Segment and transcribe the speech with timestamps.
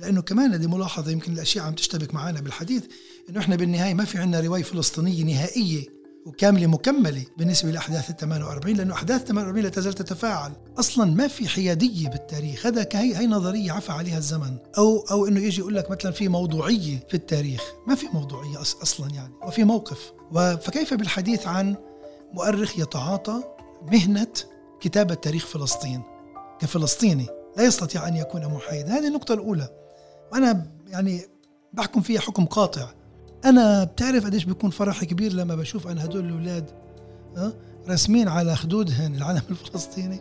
[0.00, 2.84] لأنه كمان هذه ملاحظة يمكن الأشياء عم تشتبك معنا بالحديث
[3.30, 5.86] إنه إحنا بالنهاية ما في عندنا رواية فلسطينية نهائية
[6.26, 10.52] وكاملة مكملة بالنسبة لأحداث ال 48 لأنه أحداث 48 لا تزال تتفاعل.
[10.78, 14.56] أصلا ما في حيادية بالتاريخ هذا كهي هي نظرية عفى عليها الزمن.
[14.78, 17.62] أو أو إنه يجي يقول لك مثلا في موضوعية في التاريخ.
[17.86, 20.12] ما في موضوعية أصلا يعني وفي موقف.
[20.34, 21.76] فكيف بالحديث عن
[22.32, 23.42] مؤرخ يتعاطى
[23.92, 24.32] مهنة
[24.80, 26.02] كتابة تاريخ فلسطين؟
[26.60, 27.26] كفلسطيني.
[27.56, 29.87] لا يستطيع أن يكون محايدا هذه النقطة الأولى.
[30.32, 31.22] وأنا يعني
[31.72, 32.90] بحكم فيها حكم قاطع.
[33.44, 36.70] أنا بتعرف قديش بيكون فرحي كبير لما بشوف أنا هدول الأولاد
[37.88, 40.20] راسمين على خدودهن العلم الفلسطيني.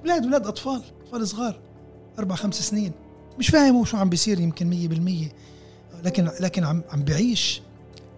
[0.00, 1.60] أولاد أولاد أطفال أطفال صغار
[2.18, 2.92] أربع خمس سنين.
[3.38, 5.32] مش فاهم شو عم بيصير يمكن مية بالمية.
[6.04, 7.62] لكن لكن عم عم بعيش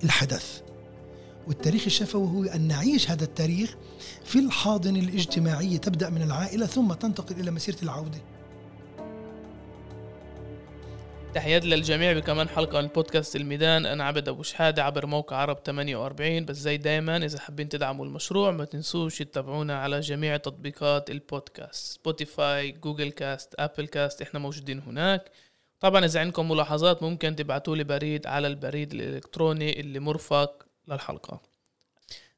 [0.04, 0.60] الحدث.
[1.46, 3.76] والتاريخ الشفوي هو أن نعيش هذا التاريخ
[4.24, 8.18] في الحاضنة الاجتماعية تبدأ من العائلة ثم تنتقل إلى مسيرة العودة.
[11.36, 13.86] تحياتي للجميع بكمان حلقة من بودكاست الميدان.
[13.86, 18.50] أنا عبد أبو شحادة عبر موقع عرب 48 بس زي دايما إذا حابين تدعموا المشروع
[18.50, 21.94] ما تنسوش تتابعونا على جميع تطبيقات البودكاست.
[21.94, 25.30] Spotify Google Cast Apple Cast إحنا موجودين هناك.
[25.80, 31.40] طبعا إذا عندكم ملاحظات ممكن تبعتوا لي بريد على البريد الإلكتروني اللي مرفق للحلقة.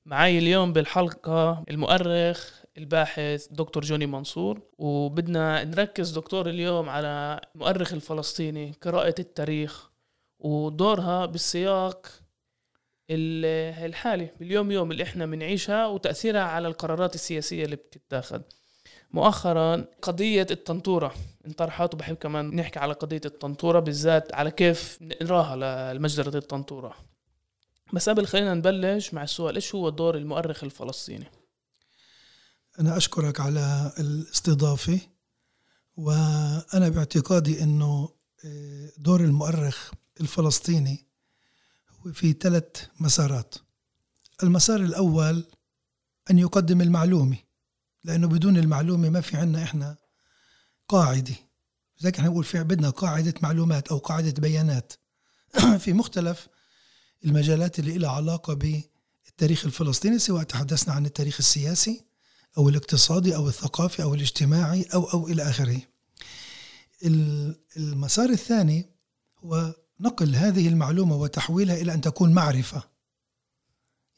[0.06, 8.75] معي اليوم بالحلقة المؤرخ الباحث دكتور جوني منصور وبدنا نركز دكتور اليوم على المؤرخ الفلسطيني
[8.83, 9.91] قراءة التاريخ
[10.39, 12.06] ودورها بالسياق
[13.11, 18.41] الحالي باليوم يوم اللي إحنا بنعيشها وتأثيرها على القرارات السياسية اللي بتتاخذ
[19.11, 21.15] مؤخرا قضية الطنطورة
[21.47, 26.95] انطرحت وبحب كمان نحكي على قضية الطنطورة بالذات على كيف نقراها لمجزرة الطنطورة.
[27.93, 31.27] بس قبل خلينا نبلش مع السؤال إيش هو دور المؤرخ الفلسطيني؟
[32.81, 35.01] أنا أشكرك على الاستضافة
[35.97, 38.09] وأنا باعتقادي أنه
[38.45, 39.91] آه، دور المؤرخ
[40.21, 41.06] الفلسطيني
[41.91, 42.65] هو في ثلاث
[43.01, 43.55] مسارات.
[44.43, 45.45] المسار الأول
[46.31, 47.37] أن يقدم المعلومة
[48.05, 49.97] لأنه بدون المعلومة ما في عنا إحنا
[50.88, 51.34] قاعدة.
[51.99, 54.93] زي إحنا نقول في بدنا قاعدة معلومات أو قاعدة بيانات.
[55.84, 56.49] في مختلف
[57.25, 62.07] المجالات اللي لها علاقة بالتاريخ الفلسطيني سواء تحدثنا عن التاريخ السياسي
[62.58, 65.80] أو الاقتصادي أو الثقافي أو الاجتماعي أو أو إلى آخره.
[67.76, 68.91] المسار الثاني
[69.38, 72.82] هو نقل هذه المعلومة وتحويلها إلى أن تكون معرفة.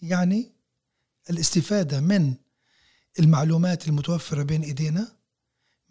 [0.02, 0.52] يعني
[1.30, 2.34] الاستفادة من
[3.18, 5.16] المعلومات المتوفرة بين إيدينا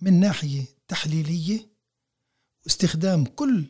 [0.02, 1.70] من ناحية تحليلية
[2.64, 3.66] واستخدام كل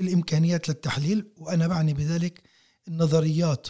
[0.00, 2.42] الإمكانيات للتحليل وأنا بعني بذلك
[2.88, 3.68] النظريات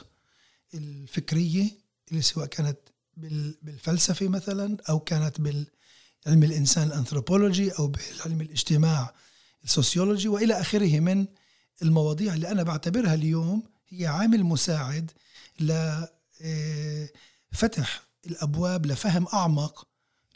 [0.75, 1.71] الفكرية
[2.11, 2.79] اللي سواء كانت
[3.17, 9.15] بالفلسفة مثلا أو كانت بالعلم الإنسان الأنثروبولوجي أو بعلم الاجتماع
[9.65, 11.27] السوسيولوجي وإلى آخره من
[11.83, 15.11] المواضيع اللي أنا بعتبرها اليوم هي عامل مساعد
[15.61, 16.03] لفتح
[17.97, 19.87] آه، الأبواب لفهم أعمق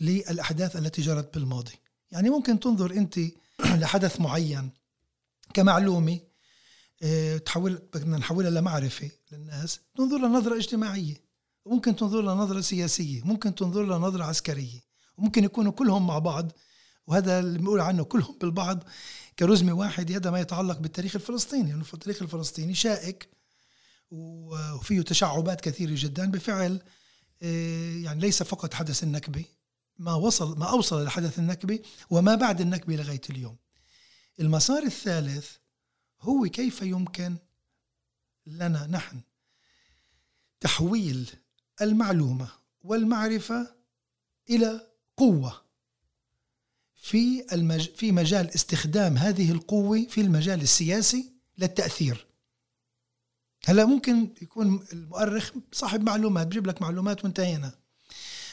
[0.01, 1.73] للأحداث التي جرت بالماضي.
[2.11, 3.21] يعني ممكن تنظر أنت
[3.81, 4.71] لحدث معين
[5.55, 6.21] كمعلومة
[7.03, 11.28] آه، تحول بدنا نحولها لمعرفة للناس ننظر لنظرة اجتماعية.
[11.69, 14.81] ممكن تنظر لها نظرة سياسية ممكن تنظر لها نظرة عسكرية
[15.17, 16.53] وممكن يكونوا كلهم مع بعض
[17.07, 18.85] وهذا اللي بنقول عنه كلهم بالبعض
[19.39, 23.29] كرزمة واحد هذا ما يتعلق بالتاريخ الفلسطيني يعني التاريخ الفلسطيني شائك
[24.11, 26.31] وفيه تشعبات كثيرة جدا.
[26.31, 26.83] بفعل
[27.43, 29.45] آه، يعني ليس فقط حدث النكبة
[29.99, 31.81] ما وصل ما أوصل لحدث النكبة
[32.11, 33.57] وما بعد النكبة لغاية اليوم.
[34.41, 35.51] المسار الثالث
[36.21, 37.37] هو كيف يمكن
[38.47, 39.21] لنا نحن
[40.61, 41.31] تحويل
[41.83, 42.49] المعلومة
[42.83, 43.75] والمعرفة
[44.51, 44.81] إلى
[45.17, 45.69] قوة.
[46.95, 47.89] في المج...
[47.89, 52.27] في مجال استخدام هذه القوة في المجال السياسي للتأثير.
[53.67, 57.73] هلا ممكن يكون المؤرخ صاحب معلومات بجيب لك معلومات وانتهينا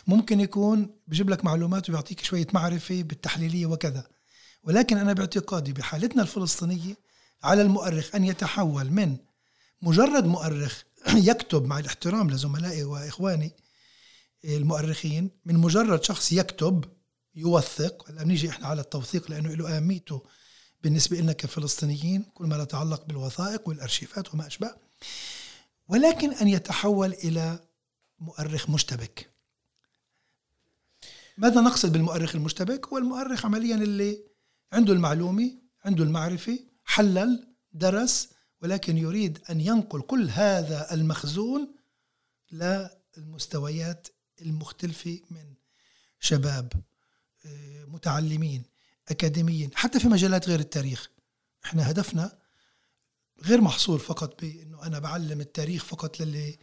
[0.08, 4.08] ممكن يكون بجيب لك معلومات ويعطيك شوية معرفة بالتحليلية وكذا.
[4.64, 6.98] ولكن أنا باعتقادي بحالتنا الفلسطينية
[7.44, 9.18] على المؤرخ أن يتحول من
[9.82, 10.84] مجرد مؤرخ
[11.32, 13.52] يكتب مع الاحترام لزملائي وإخواني
[14.46, 16.86] المؤرخين من مجرد شخص يكتب
[17.36, 20.24] يوثق هلا بنيجي إحنا على التوثيق لأنه له أهميته
[20.84, 24.76] بالنسبة لنا كفلسطينيين كل ما يتعلق بالوثائق والأرشيفات وما أشبه
[25.88, 27.60] ولكن أن يتحول إلى
[28.20, 29.30] مؤرخ مشتبك.
[31.38, 34.24] ماذا نقصد بالمؤرخ المشتبك؟ هو المؤرخ عمليا اللي
[34.74, 35.52] عنده المعلومة
[35.86, 38.30] عنده المعرفة حلل درس
[38.66, 41.76] ولكن يريد أن ينقل كل هذا المخزون
[42.52, 44.08] للمستويات
[44.42, 45.54] المختلفة من
[46.20, 46.74] شباب
[47.46, 48.64] آه، متعلمين
[49.10, 51.10] أكاديميين حتى في مجالات غير التاريخ.
[51.66, 52.38] إحنا هدفنا
[53.44, 56.58] غير محصور فقط بإنه أنا بعلم التاريخ فقط للي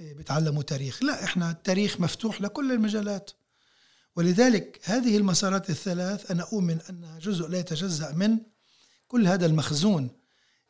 [0.00, 1.02] بتعلموا تاريخ.
[1.02, 3.30] لا إحنا التاريخ مفتوح لكل المجالات.
[4.16, 8.38] ولذلك هذه المسارات الثلاث أنا أؤمن انها جزء لا يتجزأ من
[9.08, 10.21] كل هذا المخزون.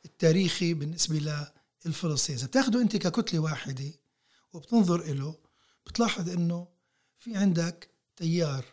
[0.04, 1.46] التاريخي بالنسبة
[1.86, 2.38] للفلسطيني.
[2.38, 3.92] إذا بتاخده أنت ككتلة واحدة
[4.52, 5.34] وبتنظر له
[5.86, 6.68] بتلاحظ إنه
[7.18, 8.64] في عندك تيار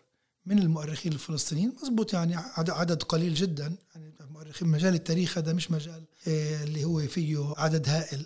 [0.46, 3.76] من المؤرخين الفلسطينيين مزبوط يعني عدد قليل جدا.
[3.96, 8.26] يعني مؤرخين مجال التاريخ هذا مش مجال آه، اللي هو فيه عدد هائل.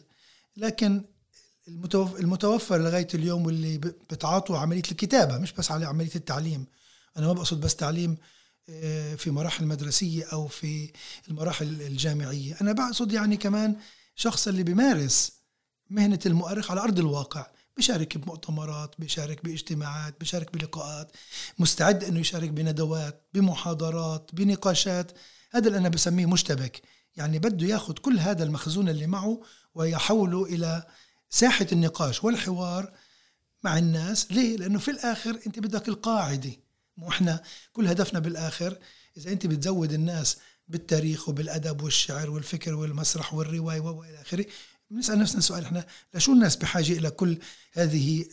[0.57, 1.03] لكن
[2.19, 6.65] المتوفر لغاية اليوم واللي بتعاطوا عملية الكتابة مش بس على عملية التعليم.
[7.17, 8.17] أنا ما بقصد بس تعليم
[9.17, 10.91] في مراحل مدرسيه أو في
[11.29, 12.57] المراحل الجامعية.
[12.61, 13.75] أنا بقصد يعني كمان
[14.15, 15.31] شخص اللي بيمارس
[15.89, 21.11] مهنة المؤرخ على أرض الواقع بيشارك بمؤتمرات بيشارك باجتماعات بيشارك بلقاءات
[21.59, 25.11] مستعد إنه يشارك بندوات بمحاضرات بنقاشات.
[25.51, 26.81] هذا اللي أنا بسميه مشتبك.
[27.15, 29.41] يعني بده ياخذ كل هذا المخزون اللي معه
[29.75, 30.83] ويحوله إلى
[31.29, 32.93] ساحة النقاش والحوار
[33.63, 34.31] مع الناس.
[34.31, 36.51] ليه؟ لأنه في الآخر أنت بدك القاعدة.
[36.97, 37.43] مو إحنا
[37.73, 38.77] كل هدفنا بالآخر
[39.17, 40.37] إذا أنت بتزود الناس
[40.67, 44.45] بالتاريخ وبالأدب والشعر والفكر والمسرح والرواية وإلى آخره
[44.91, 47.37] بنسأل نفسنا سؤال إحنا لشو الناس بحاجة إلى كل
[47.73, 48.25] هذه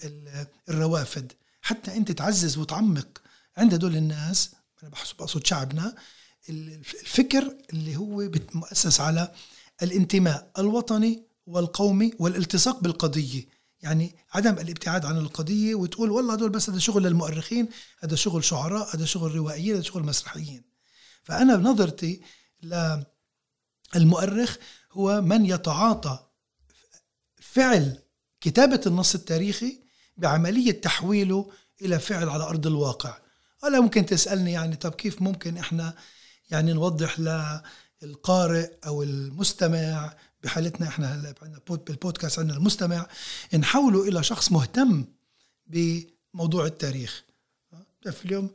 [0.68, 3.22] الروافد؟ حتى أنت تعزز وتعمق
[3.56, 4.50] عند هدول الناس
[4.82, 5.94] أنا بقصد شعبنا
[6.48, 9.32] الفكر اللي هو مؤسس على
[9.82, 13.59] الانتماء الوطني والقومي والالتصاق بالقضية.
[13.82, 17.68] يعني عدم الابتعاد عن القضية وتقول والله هدول بس هذا شغل للمؤرخين
[18.00, 20.62] هذا شغل شعراء هذا شغل روائيين هذا شغل مسرحيين.
[21.22, 22.22] فأنا بنظرتي
[23.94, 24.56] للمؤرخ
[24.92, 26.26] هو من يتعاطى
[27.40, 27.98] فعل
[28.40, 29.80] كتابة النص التاريخي
[30.16, 31.50] بعملية تحويله
[31.82, 33.18] إلى فعل على أرض الواقع.
[33.62, 35.94] ولا ممكن تسألني يعني طب كيف ممكن إحنا
[36.50, 37.20] يعني نوضح
[38.02, 43.06] للقارئ أو المستمع بحالتنا إحنا هلا عندنا بالبودكاست عندنا المستمع
[43.54, 45.04] نحوله إلى شخص مهتم
[45.66, 47.24] بموضوع التاريخ.
[48.10, 48.50] في اليوم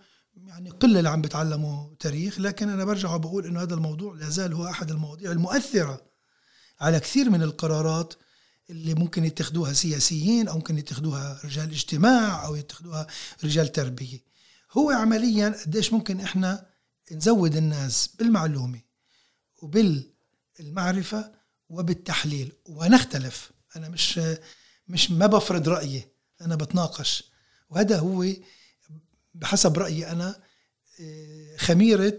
[0.48, 4.54] يعني قلة اللي عم بتعلموا تاريخ لكن أنا برجع وبقول إنه هذا الموضوع لا زال
[4.54, 6.02] هو أحد المواضيع المؤثرة
[6.80, 8.14] على كثير من القرارات
[8.70, 13.08] اللي ممكن يتخذوها سياسيين أو ممكن يتخذوها رجال اجتماع أو يتخذوها
[13.44, 14.20] رجال تربية.
[14.72, 16.66] هو عمليا قديش ممكن إحنا
[17.12, 18.82] نزود الناس بالمعلومة
[19.62, 21.32] وبالمعرفة
[21.70, 22.52] وبالتحليل.
[22.66, 23.52] ونختلف.
[23.76, 24.20] أنا مش
[24.88, 26.08] مش ما بفرض رأيي.
[26.42, 27.24] أنا بتناقش.
[27.70, 28.26] وهذا هو
[29.34, 30.42] بحسب رأيي أنا
[31.58, 32.18] خميرة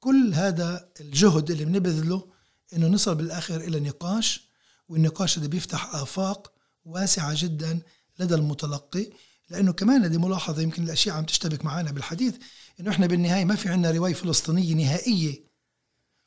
[0.00, 2.32] كل هذا الجهد اللي بنبذله
[2.72, 4.48] إنه نصل بالآخر إلى نقاش
[4.88, 6.52] والنقاش ده بيفتح آفاق
[6.84, 7.80] واسعة جدا
[8.18, 9.10] لدى المتلقي.
[9.50, 12.34] لأنه كمان هذه ملاحظة يمكن الأشياء عم تشتبك معنا بالحديث
[12.80, 15.44] إنه إحنا بالنهاية ما في عندنا رواية فلسطينية نهائية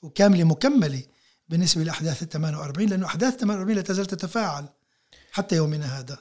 [0.01, 1.03] وكاملة مكملة.
[1.49, 4.65] بالنسبة لأحداث ال 48 لأنه أحداث 48 لا تزال تتفاعل
[5.31, 6.17] حتى يومنا هذا.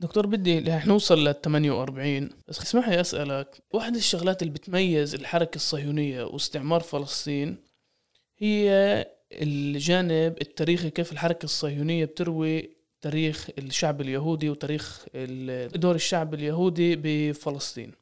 [0.00, 5.56] دكتور بدي رح نوصل لل 48 بس اسمح لي أسألك واحدة الشغلات اللي بتميز الحركة
[5.56, 7.56] الصهيونية واستعمار فلسطين
[8.38, 12.70] هي الجانب التاريخي كيف الحركة الصهيونية بتروي
[13.00, 15.04] تاريخ الشعب اليهودي وتاريخ
[15.74, 17.92] دور الشعب اليهودي بفلسطين.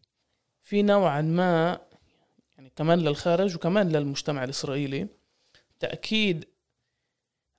[0.62, 1.80] في نوعا ما
[2.56, 5.06] يعني كمان للخارج وكمان للمجتمع الإسرائيلي.
[5.80, 6.44] تأكيد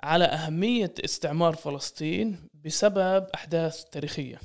[0.02, 4.40] على أهمية استعمار فلسطين بسبب أحداث تاريخية.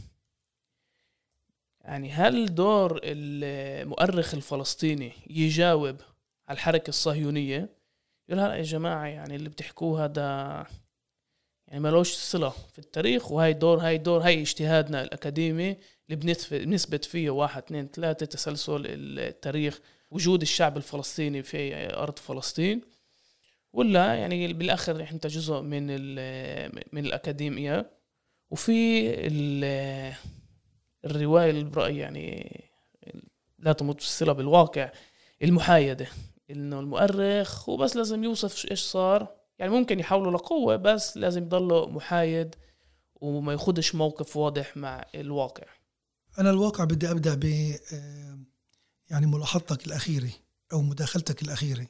[1.81, 5.97] يعني هل دور المؤرخ الفلسطيني يجاوب
[6.49, 7.69] على الحركة الصهيونية؟
[8.29, 10.67] يقول هلا يا جماعة يعني اللي بتحكوه هذا
[11.69, 15.77] يعني ملوش صلة في التاريخ وهي دور هاي دور هاي اجتهادنا الأكاديمي
[16.11, 18.83] اللي بنثبت فيه واحد اثنين ثلاثة تسلسل
[19.19, 22.81] التاريخ وجود الشعب الفلسطيني في أرض فلسطين.
[23.75, 25.87] ولا يعني بالآخر أنت جزء من
[26.93, 27.91] من الأكاديمية.
[28.51, 29.11] وفي
[31.05, 32.61] الرواية اللي برأيي يعني
[33.59, 34.93] لا تمت الصلة بالواقع
[35.43, 36.07] المحايدة
[36.51, 39.35] إنه المؤرخ هو بس لازم يوصف إيش صار.
[39.59, 42.55] يعني ممكن يحولوا لقوة بس لازم يضله محايد
[43.15, 45.65] وما ياخدش موقف واضح مع الواقع.
[46.39, 47.45] أنا الواقع بدي أبدأ ب
[47.93, 48.39] آه،
[49.11, 50.31] يعني ملاحظتك الأخيرة
[50.73, 51.87] أو مداخلتك الأخيرة.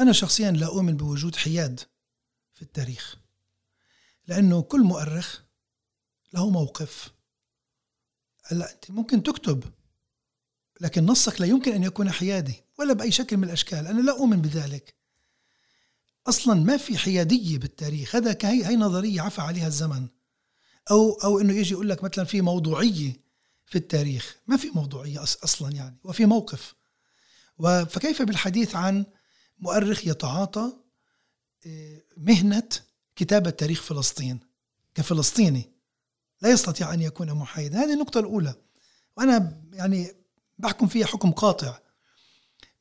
[0.00, 1.80] أنا شخصيا لا أؤمن بوجود حياد
[2.54, 3.16] في التاريخ
[4.26, 5.40] لأنه كل مؤرخ
[6.32, 7.10] له موقف.
[8.44, 9.64] هلأ أنت ممكن تكتب
[10.80, 13.86] لكن نصك لا يمكن أن يكون حيادي ولا بأي شكل من الأشكال.
[13.86, 14.94] أنا لا أؤمن بذلك.
[16.26, 18.16] أصلا ما في حيادية بالتاريخ.
[18.16, 20.08] هذا كهي هي نظرية عفى عليها الزمن.
[20.90, 23.22] أو أو إنه يجي يقول لك مثلا في موضوعية
[23.66, 24.36] في التاريخ.
[24.46, 25.98] ما في موضوعية أصلا يعني.
[26.04, 26.74] وفي موقف.
[27.88, 29.06] فكيف بالحديث عن
[29.62, 30.72] مؤرخ يتعاطى
[31.66, 32.68] آه، مهنة
[33.16, 34.40] كتابة تاريخ فلسطين
[34.94, 35.72] كفلسطيني.
[36.40, 38.54] لا يستطيع أن يكون محايدا هذه النقطة الأولى.
[39.16, 40.14] وأنا يعني
[40.58, 41.78] بحكم فيها حكم قاطع.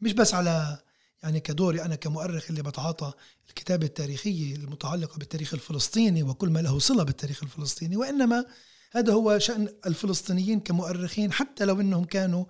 [0.01, 0.79] مش بس على
[1.23, 3.13] يعني كدوري أنا كمؤرخ اللي بتعاطى
[3.50, 8.45] الكتابة التاريخية المتعلقة بالتاريخ الفلسطيني وكل ما له صلة بالتاريخ الفلسطيني وإنما
[8.91, 12.45] هذا هو شأن الفلسطينيين كمؤرخين حتى لو أنهم كانوا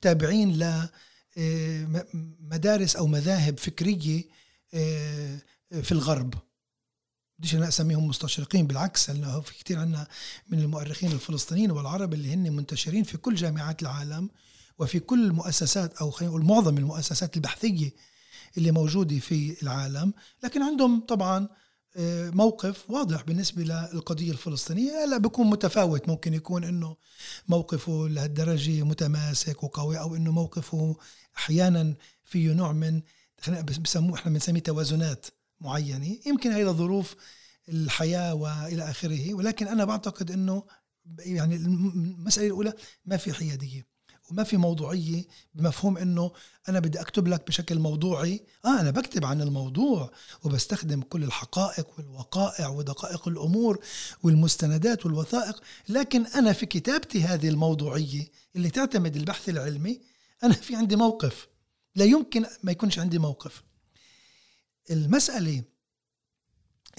[0.00, 0.88] تابعين ل
[2.40, 4.24] مدارس أو مذاهب فكرية
[4.74, 5.38] آه،
[5.82, 6.34] في الغرب.
[7.38, 10.06] بديش أنا أسميهم مستشرقين بالعكس لأنه في كثير عنا
[10.48, 14.30] من المؤرخين الفلسطينيين والعرب اللي هن منتشرين في كل جامعات العالم
[14.78, 17.90] وفي كل مؤسسات أو خلينا نقول معظم المؤسسات البحثية
[18.58, 20.12] اللي موجودة في العالم.
[20.44, 21.48] لكن عندهم طبعا آه،
[22.34, 25.04] موقف واضح بالنسبة للقضية الفلسطينية.
[25.04, 26.08] هلا بيكون متفاوت.
[26.08, 26.96] ممكن يكون إنه
[27.48, 30.96] موقفه لهالدرجة متماسك وقوي أو إنه موقفه
[31.36, 33.02] أحيانا فيه نوع من
[33.82, 35.26] بسموه إحنا بنسميه توازنات
[35.60, 36.18] معينة.
[36.26, 37.14] يمكن هي ظروف
[37.68, 39.34] الحياة وإلى آخره.
[39.34, 40.64] ولكن أنا بعتقد إنه
[41.18, 42.72] يعني المسألة الأولى
[43.04, 43.95] ما في حيادية.
[44.30, 46.32] وما في موضوعية بمفهوم إنه
[46.68, 48.44] أنا بدي أكتب لك بشكل موضوعي.
[48.64, 53.84] آه أنا بكتب عن الموضوع وبستخدم كل الحقائق والوقائع ودقائق الأمور
[54.22, 60.00] والمستندات والوثائق لكن أنا في كتابتي هذه الموضوعية اللي تعتمد البحث العلمي
[60.44, 61.48] أنا في عندي موقف.
[61.94, 63.62] لا يمكن ما يكونش عندي موقف.
[64.90, 65.62] المسألة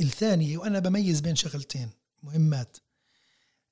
[0.01, 1.89] الثانية وأنا بميز بين شغلتين
[2.23, 2.77] مهمات.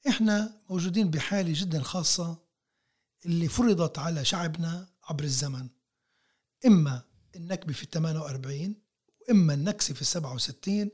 [0.08, 2.45] إحنا موجودين بحالة جدا خاصة
[3.26, 5.68] اللي فرضت على شعبنا عبر الزمن.
[6.66, 7.02] إما
[7.36, 8.76] النكبة في ال 48
[9.22, 10.90] وإما النكسة في ال 67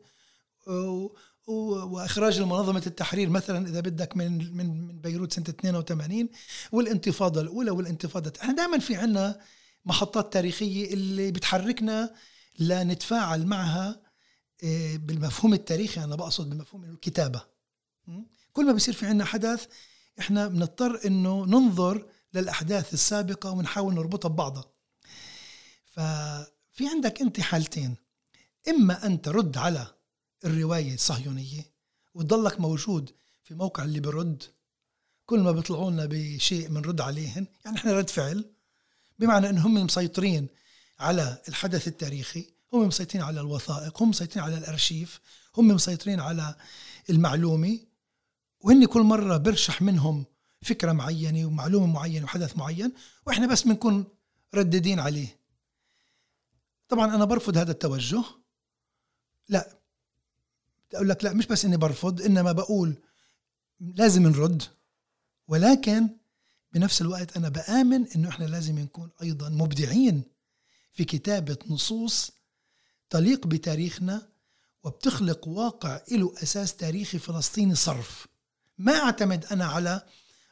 [1.48, 6.30] وإخراج المنظمة التحرير مثلا إذا بدك من من من بيروت سنة 82
[6.72, 9.40] والانتفاضة الأولى والانتفاضة إحنا دائما في عنا
[9.86, 12.14] محطات تاريخية اللي بتحركنا
[12.60, 14.02] لنتفاعل معها
[14.64, 17.46] آه، بالمفهوم التاريخي أنا بقصد بمفهوم الكتابة.
[18.54, 19.68] كل ما بيصير في عنا حدث
[20.20, 24.66] إحنا بنضطر إنه ننظر للأحداث السابقة ونحاول نربطها ببعضها
[25.86, 27.96] ففي عندك أنت حالتين.
[28.70, 29.88] إما أن ترد على
[30.46, 31.72] الرواية الصهيونية
[32.14, 33.12] وتضلك موجود
[33.44, 34.44] في موقع اللي برد
[35.26, 38.46] كل ما بيطلعوا لنا بشيء بنرد عليهن يعني إحنا رد فعل
[39.20, 40.48] بمعنى إن هم مسيطرين
[41.00, 45.20] على الحدث التاريخي هم مسيطرين على الوثائق هم مسيطرين على الأرشيف
[45.58, 46.56] هم مسيطرين على
[47.10, 47.80] المعلومة
[48.60, 50.26] وهن كل مرة برشح منهم
[50.62, 52.94] فكرة معينة ومعلومة معينة وحدث معين
[53.28, 54.06] وإحنا بس بنكون
[54.54, 55.40] رددين عليه.
[56.88, 58.24] طبعا أنا برفض هذا التوجه.
[59.50, 59.78] لا.
[60.94, 62.96] أقول لك لا مش بس إني برفض إنما بقول
[63.80, 64.64] لازم نرد.
[65.48, 66.10] ولكن
[66.74, 70.24] بنفس الوقت أنا بآمن إنه إحنا لازم نكون أيضا مبدعين
[70.94, 72.32] في كتابة نصوص
[73.10, 74.30] تليق بتاريخنا
[74.84, 78.28] وبتخلق واقع له أساس تاريخي فلسطيني صرف.
[78.78, 80.06] ما أعتمد أنا على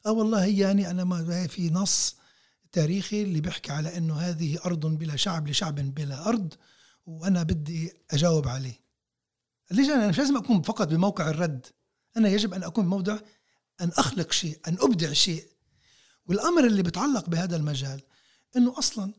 [0.06, 2.16] آه والله يعني أنا ما في نص
[2.72, 6.54] تاريخي اللي بيحكي على إنه هذه أرض بلا شعب لشعب بلا أرض
[7.06, 8.80] وأنا بدي أجاوب عليه.
[9.72, 11.68] ليش أنا مش لازم أكون فقط بموقع الرد.
[12.18, 13.20] أنا يجب أن أكون بموضع
[13.82, 15.48] أن أخلق شيء أن أبدع شيء.
[16.26, 18.02] والأمر اللي بيتعلق بهذا المجال
[18.58, 19.14] إنه أصلا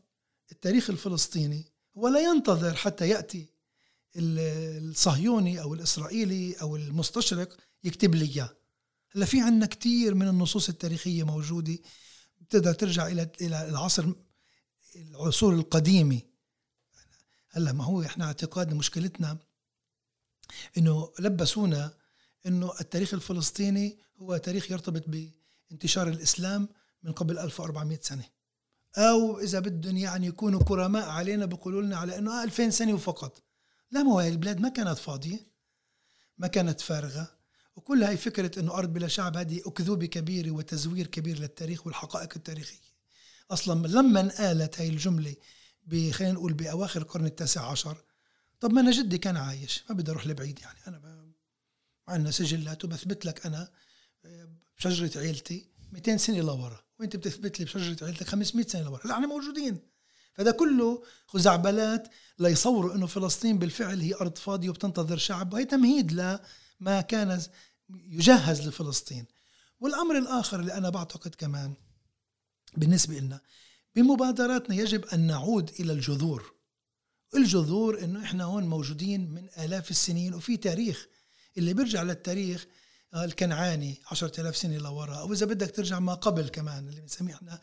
[0.51, 1.65] التاريخ الفلسطيني
[1.97, 3.49] هو لا ينتظر حتى يأتي
[4.15, 8.49] الصهيوني أو الإسرائيلي أو المستشرق يكتب لي إياه.
[9.15, 11.77] هلا في عندنا كثير من النصوص التاريخية موجودة.
[12.41, 14.13] بتقدر ترجع إلى إلى العصر
[14.95, 16.21] العصور القديمة.
[17.49, 19.37] هلا ما هو إحنا اعتقادنا مشكلتنا
[20.77, 21.93] إنه لبسونا
[22.45, 25.03] إنه التاريخ الفلسطيني هو تاريخ يرتبط
[25.69, 26.69] بانتشار الإسلام
[27.03, 28.25] من قبل 1400 سنة.
[28.97, 33.43] أو إذا بدهم يعني يكونوا كرماء علينا بيقولوا لنا على إنه 2000 سنة وفقط.
[33.91, 35.39] لا ما هو البلاد ما كانت فاضية
[36.37, 37.40] ما كانت فارغة.
[37.81, 42.91] وكل هاي فكرة أنه أرض بلا شعب هذه أكذوبة كبيرة وتزوير كبير للتاريخ والحقائق التاريخية.
[43.51, 45.35] أصلا لما انقالت هاي الجملة
[45.91, 47.97] خلينا نقول بأواخر القرن التاسع عشر
[48.59, 50.79] طب ما أنا جدي كان عايش ما بدي أروح لبعيد يعني.
[50.87, 51.31] أنا
[52.07, 53.71] عندنا سجلات وبثبت لك أنا
[54.77, 59.27] بشجرة عيلتي 200 سنة لورا وأنت بتثبت لي بشجرة عيلتك 500 سنة لورا لا إحنا
[59.27, 59.79] موجودين.
[60.33, 62.07] فده كله خزعبلات
[62.39, 66.39] ليصوروا إنه فلسطين بالفعل هي أرض فاضية وبتنتظر شعب وهي تمهيد
[66.79, 67.41] ما كان
[67.95, 69.25] يجهز لفلسطين.
[69.79, 71.73] والأمر الآخر اللي أنا بعتقد كمان
[72.77, 73.41] بالنسبة لنا
[73.95, 76.53] بمبادراتنا يجب أن نعود إلى الجذور.
[77.35, 81.07] الجذور إنه إحنا هون موجودين من آلاف السنين وفي تاريخ
[81.57, 82.65] اللي بيرجع للتاريخ
[83.15, 85.15] الكنعاني عشرة آلاف سنة لورا.
[85.15, 87.61] أو إذا بدك ترجع ما قبل كمان اللي بنسميه إحنا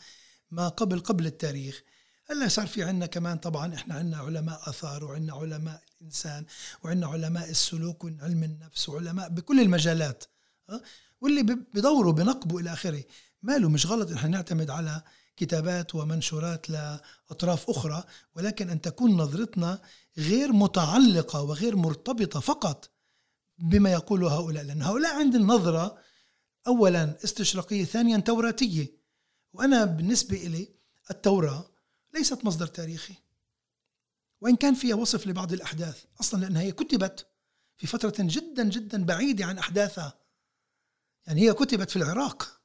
[0.50, 1.82] ما قبل قبل التاريخ.
[2.30, 6.44] هلأ صار في عندنا كمان طبعا إحنا عندنا علماء آثار وعندنا علماء الإنسان
[6.84, 10.24] وعندنا علماء السلوك وعلم النفس وعلماء بكل المجالات؟
[11.20, 13.04] واللي بدوروا بنقبوا إلى آخره.
[13.42, 15.02] ماله مش غلط إن نعتمد على
[15.36, 18.04] كتابات ومنشورات لأطراف أخرى
[18.36, 19.80] ولكن أن تكون نظرتنا
[20.18, 22.90] غير متعلقة وغير مرتبطة فقط
[23.58, 24.64] بما يقوله هؤلاء.
[24.64, 25.98] لأن هؤلاء عندهم نظره
[26.66, 28.92] اولا استشراقية ثانيا توراتية.
[29.52, 30.68] وأنا بالنسبة لي
[31.10, 31.70] التوراة
[32.14, 33.14] ليست مصدر تاريخي.
[34.40, 37.26] وإن كان فيها وصف لبعض الأحداث أصلا لأنها هي كتبت
[37.76, 40.18] في فترة جدا جدا بعيدة عن أحداثها.
[41.26, 42.60] يعني هي كتبت في العراق.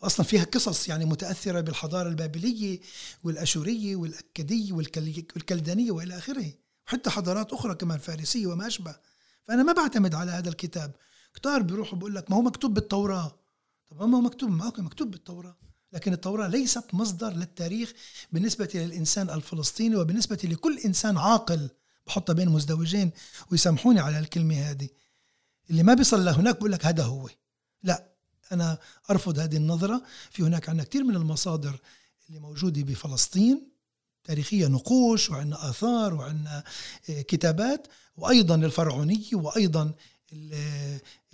[0.00, 2.80] واصلا فيها قصص يعني متأثرة بالحضارة البابلية
[3.24, 6.52] والأشورية والأكدية والكلدانية وإلى آخره.
[6.86, 8.96] وحتى حضارات أخرى كمان فارسية وما أشبه.
[9.44, 10.96] فأنا ما بعتمد على هذا الكتاب.
[11.34, 13.38] كتار بيروحوا بقول لك ما هو مكتوب بالتوراة.
[13.90, 15.56] طب ما هو مكتوب؟ ما هو مكتوب بالتوراة.
[15.92, 17.92] لكن التوراة ليست مصدر للتاريخ
[18.32, 21.68] بالنسبة للإنسان الفلسطيني وبالنسبة لكل إنسان عاقل.
[22.06, 23.10] بحطها بين مزدوجين
[23.50, 24.88] ويسامحوني على الكلمة هذه.
[25.70, 27.28] اللي ما بيصل لهناك بقول لك هذا هو.
[27.82, 28.08] لا
[28.52, 28.78] أنا
[29.10, 30.02] أرفض هذه النظرة.
[30.30, 31.80] في هناك عندنا كثير من المصادر
[32.28, 33.68] اللي موجودة بفلسطين.
[34.24, 36.64] تاريخية نقوش وعندنا آثار وعندنا
[37.10, 37.86] آه، كتابات.
[38.16, 39.92] وأيضا الفرعونية وأيضا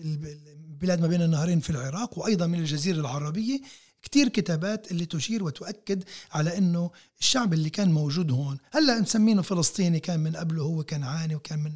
[0.01, 2.19] البلاد ما بين النهرين في العراق.
[2.19, 3.61] وأيضا من الجزيرة العربية.
[4.05, 10.01] كتير كتابات اللي تشير وتؤكد على إنه الشعب اللي كان موجود هون هلأ مسمينه فلسطيني
[10.01, 11.73] كان من قبله هو كنعاني وكان من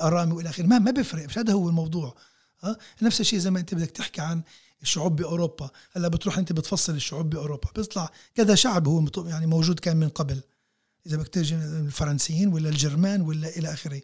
[0.00, 0.64] أرامي وإلى آخره.
[0.64, 2.16] ما ما بيفرق مش هذا هو الموضوع.
[2.62, 4.42] ها؟ نفس الشيء زي ما أنت بدك تحكي عن
[4.82, 5.70] الشعوب بأوروبا.
[5.92, 10.40] هلأ بتروح أنت بتفصل الشعوب بأوروبا بيطلع كذا شعب هو يعني موجود كان من قبل.
[11.06, 14.02] إذا بدك ترجع الفرنسيين ولا الجرمان ولا إلى آخره.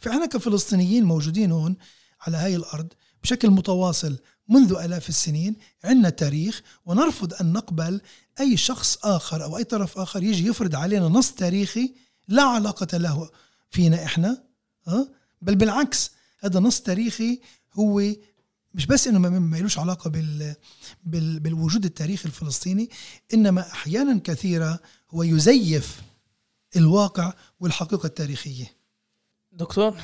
[0.00, 1.76] فإحنا كفلسطينيين موجودين هون
[2.20, 4.18] على هاي الأرض بشكل متواصل.
[4.48, 8.00] منذ آلاف السنين عندنا تاريخ ونرفض أن نقبل
[8.40, 11.94] أي شخص آخر أو أي طرف آخر يجي يفرض علينا نص تاريخي
[12.28, 13.30] لا علاقة له
[13.70, 14.42] فينا إحنا
[15.42, 17.40] بل بالعكس هذا نص تاريخي
[17.74, 18.02] هو
[18.74, 20.54] مش بس إنه ما لهش علاقة بال
[21.40, 22.90] بالوجود التاريخي الفلسطيني
[23.34, 26.02] إنما أحيانا كثيرة هو يزيف
[26.76, 28.72] الواقع والحقيقة التاريخية.
[29.52, 29.96] دكتور؟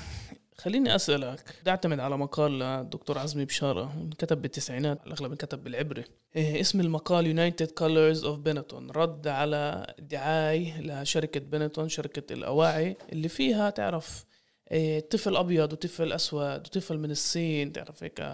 [0.60, 6.04] خليني أسألك بدي اعتمد على مقال للدكتور عزمي بشارة كتب بالتسعينات الأغلب كتب بالعبري.
[6.36, 13.28] إيه اسم المقال United Colors of Benetton رد على دعاية لشركة Benetton شركة الأواعي اللي
[13.28, 14.24] فيها تعرف
[14.70, 18.24] إيه طفل أبيض وطفل أسود وطفل من الصين تعرف هيك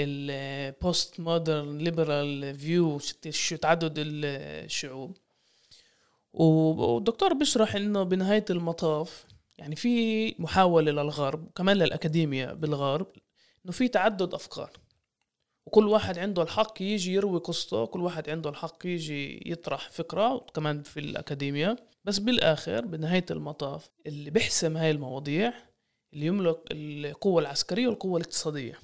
[0.00, 2.98] ال post-modern liberal view
[3.60, 5.16] تعدد الشعوب.
[6.32, 9.24] والدكتور بيشرح إنه بنهاية المطاف
[9.58, 13.12] يعني في محاولة للغرب وكمان للأكاديمية بالغرب
[13.64, 14.70] إنه في تعدد أفكار
[15.66, 20.82] وكل واحد عنده الحق يجي يروي قصته كل واحد عنده الحق يجي يطرح فكرة كمان
[20.82, 21.76] في الأكاديمية.
[22.04, 25.52] بس بالآخر بنهاية المطاف اللي بيحسم هاي المواضيع
[26.12, 28.78] اللي يملك القوة العسكرية والقوة الاقتصادية.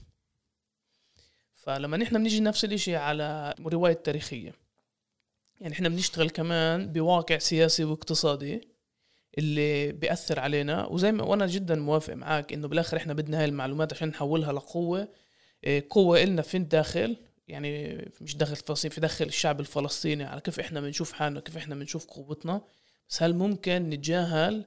[1.54, 4.54] فلما نحن بنيجي نفس الإشي على رواية تاريخية
[5.60, 8.68] يعني إحنا بنشتغل كمان بواقع سياسي واقتصادي.
[9.38, 10.86] اللي بيأثر علينا.
[10.86, 15.08] وزي ما وأنا جدا موافق معاك إنه بالآخر إحنا بدنا هاي المعلومات عشان نحولها لقوة.
[15.64, 17.16] إيه، قوة إلنا في الداخل
[17.48, 21.74] يعني مش داخل فلسطين في داخل الشعب الفلسطيني على كيف إحنا بنشوف حالنا كيف إحنا
[21.74, 22.62] بنشوف قوتنا.
[23.08, 24.64] بس هل ممكن نتجاهل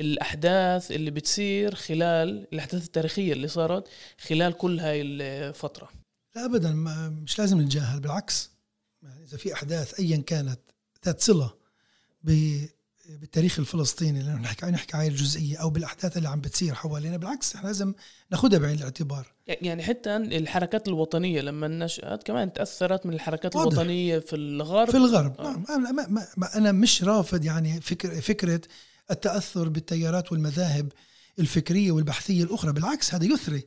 [0.00, 5.88] الأحداث اللي بتصير خلال الأحداث التاريخية اللي صارت خلال كل هاي الفترة؟
[6.36, 6.70] لا ابدا
[7.22, 8.50] مش لازم نتجاهل بالعكس.
[9.02, 10.60] يعني إذا في أحداث ايا كانت
[11.06, 11.54] ذات صلة
[13.08, 17.16] بالتاريخ الفلسطيني لأنه نحكي نحكي عن الجزئية أو بالأحداث اللي عم بتصير حوالينا.
[17.16, 17.94] بالعكس إحنا لازم
[18.30, 19.32] ناخذها بعين الاعتبار.
[19.46, 23.72] يعني حتى الحركات الوطنية لما نشأت كمان تأثرت من الحركات واضح.
[23.72, 24.90] الوطنية في الغرب.
[24.90, 25.40] في الغرب.
[25.40, 25.42] آه.
[25.42, 25.64] نعم.
[25.68, 28.60] أنا, ما أنا مش رافض يعني فكر فكرة
[29.10, 30.92] التأثر بالتيارات والمذاهب
[31.38, 32.72] الفكرية والبحثية الأخرى.
[32.72, 33.62] بالعكس هذا يثري.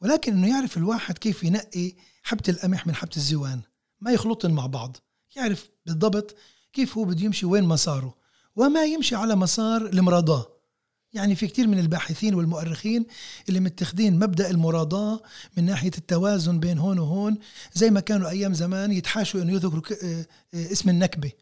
[0.00, 3.60] ولكن إنه يعرف الواحد كيف ينقي حبة القمح من حبة الزوان
[4.00, 4.96] ما يخلطن مع بعض.
[5.36, 6.36] يعرف بالضبط
[6.72, 8.25] كيف هو بده يمشي وين مساره.
[8.56, 10.46] وما يمشي على مسار المراضاة.
[11.12, 13.06] يعني في كثير من الباحثين والمؤرخين
[13.48, 15.22] اللي متخذين مبدأ المراضاة
[15.56, 17.38] من ناحية التوازن بين هون وهون
[17.74, 21.32] زي ما كانوا أيام زمان يتحاشوا إنه يذكروا آه، اسم النكبة.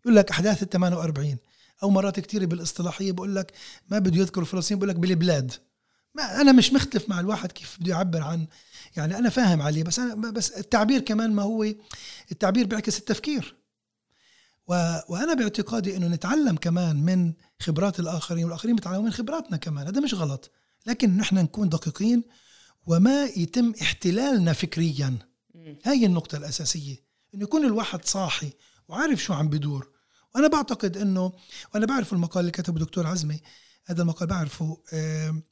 [0.00, 1.36] يقول لك أحداث ال 48
[1.82, 3.52] أو مرات كثير بالإصطلاحية بقول لك
[3.90, 5.52] ما بده يذكر فلسطين بقول لك بالبلاد.
[6.14, 8.46] ما أنا مش مختلف مع الواحد كيف بده يعبر عن
[8.96, 11.66] يعني أنا فاهم عليه بس أنا بس التعبير كمان ما هو
[12.32, 13.56] التعبير بيعكس التفكير.
[14.68, 19.86] وأنا باعتقادي إنه نتعلم كمان من خبرات الآخرين والآخرين بيتعلموا من خبراتنا كمان.
[19.86, 20.50] هذا مش غلط.
[20.86, 22.22] لكن نحن نكون دقيقين
[22.86, 25.18] وما يتم احتلالنا فكريا.
[25.84, 26.96] هاي النقطة الأساسية.
[27.34, 28.52] إنه يكون الواحد صاحي
[28.88, 29.90] وعارف شو عم بدور.
[30.34, 31.32] وأنا بعتقد إنه
[31.74, 33.40] وأنا بعرف المقال اللي كتبه الدكتور عزمي.
[33.84, 35.42] هذا المقال بعرفه آه،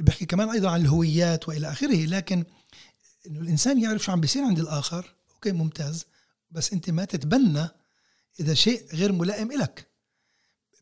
[0.00, 2.06] بيحكي كمان أيضا عن الهويات وإلى آخره.
[2.06, 2.44] لكن
[3.26, 5.14] إنه الإنسان يعرف شو عم بيصير عند الآخر.
[5.34, 6.04] أوكي ممتاز.
[6.50, 7.68] بس أنت ما تتبنى
[8.40, 9.86] إذا شيء غير ملائم لك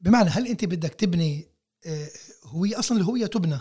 [0.01, 1.49] بمعنى هل أنت بدك تبني
[1.87, 2.09] آه،
[2.45, 3.59] هوية؟ أصلا الهوية تبنى.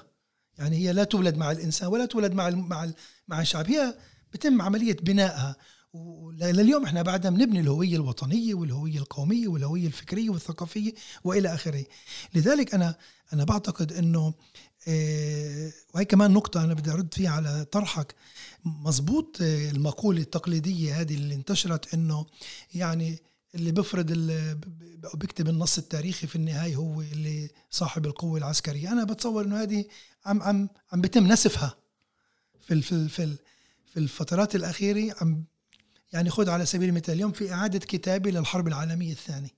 [0.58, 2.92] يعني هي لا تولد مع الإنسان ولا تولد مع مع
[3.28, 3.68] مع الشعب.
[3.68, 3.96] هي
[4.34, 5.56] بتم عملية بنائها.
[5.94, 11.86] ولليوم إحنا بعدها بنبني الهوية الوطنية والهوية القومية والهوية الفكرية والثقافية وإلى آخره.
[12.34, 12.96] لذلك أنا
[13.34, 14.34] أنا بعتقد إنه
[14.88, 18.16] آه، وهي كمان نقطة أنا بدي أرد فيها على طرحك.
[18.66, 22.26] مزبوط آه، المقولة التقليدية هذه اللي انتشرت إنه
[22.74, 23.20] يعني
[23.56, 24.12] اللي بفرض
[25.14, 28.92] بيكتب النص التاريخي في النهاية هو اللي صاحب القوة العسكرية.
[28.92, 29.86] أنا بتصور إنه هذه
[30.26, 31.76] عم عم عم بيتم نسفها
[32.62, 33.38] في في في
[33.86, 35.16] في الفترات الأخيرة.
[35.22, 35.44] عم
[36.14, 39.50] يعني خذ على سبيل المثال اليوم في إعادة كتابة للحرب العالمية الثانية.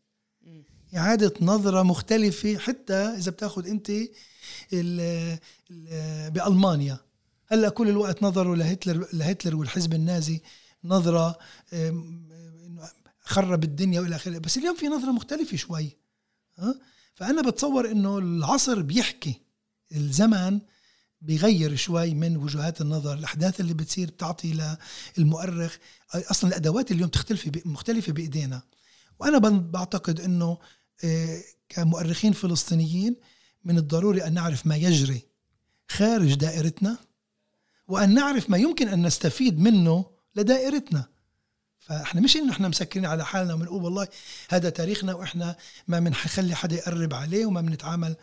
[0.97, 4.09] إعادة نظرة مختلفة حتى إذا بتأخذ أنت ال
[5.71, 6.99] ال بألمانيا.
[7.47, 10.41] هلأ كل الوقت نظروا لهتلر لهتلر والحزب النازي
[10.83, 11.37] نظرة
[13.23, 14.37] خرب الدنيا والى آخره.
[14.37, 15.97] بس اليوم في نظرة مختلفة شوي
[16.57, 16.75] ها؟
[17.15, 19.41] فأنا بتصور إنه العصر بيحكي
[19.91, 20.59] الزمن
[21.21, 23.13] بيغير شوي من وجهات النظر.
[23.13, 24.75] الأحداث اللي بتصير بتعطي
[25.17, 25.77] للمؤرخ
[26.13, 28.61] أصلا الأدوات اليوم تختلف مختلفة بإيدينا.
[29.19, 30.57] وأنا بعتقد أنه
[31.03, 33.15] آه، كمؤرخين فلسطينيين
[33.63, 35.21] من الضروري أن نعرف ما يجري
[35.89, 36.97] خارج دائرتنا
[37.87, 40.05] وأن نعرف ما يمكن أن نستفيد منه
[40.35, 41.12] لدائرتنا.
[41.87, 44.07] فاحنا مش انه إحنا مسكرين على حالنا وبنقول والله
[44.49, 45.55] هذا تاريخنا وإحنا
[45.87, 48.15] ما بنخلي حدا يقرب عليه وما بنتعامل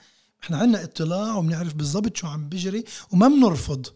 [0.43, 3.87] إحنا عندنا اطلاع وبنعرف بالضبط شو عم بيجري وما بنرفض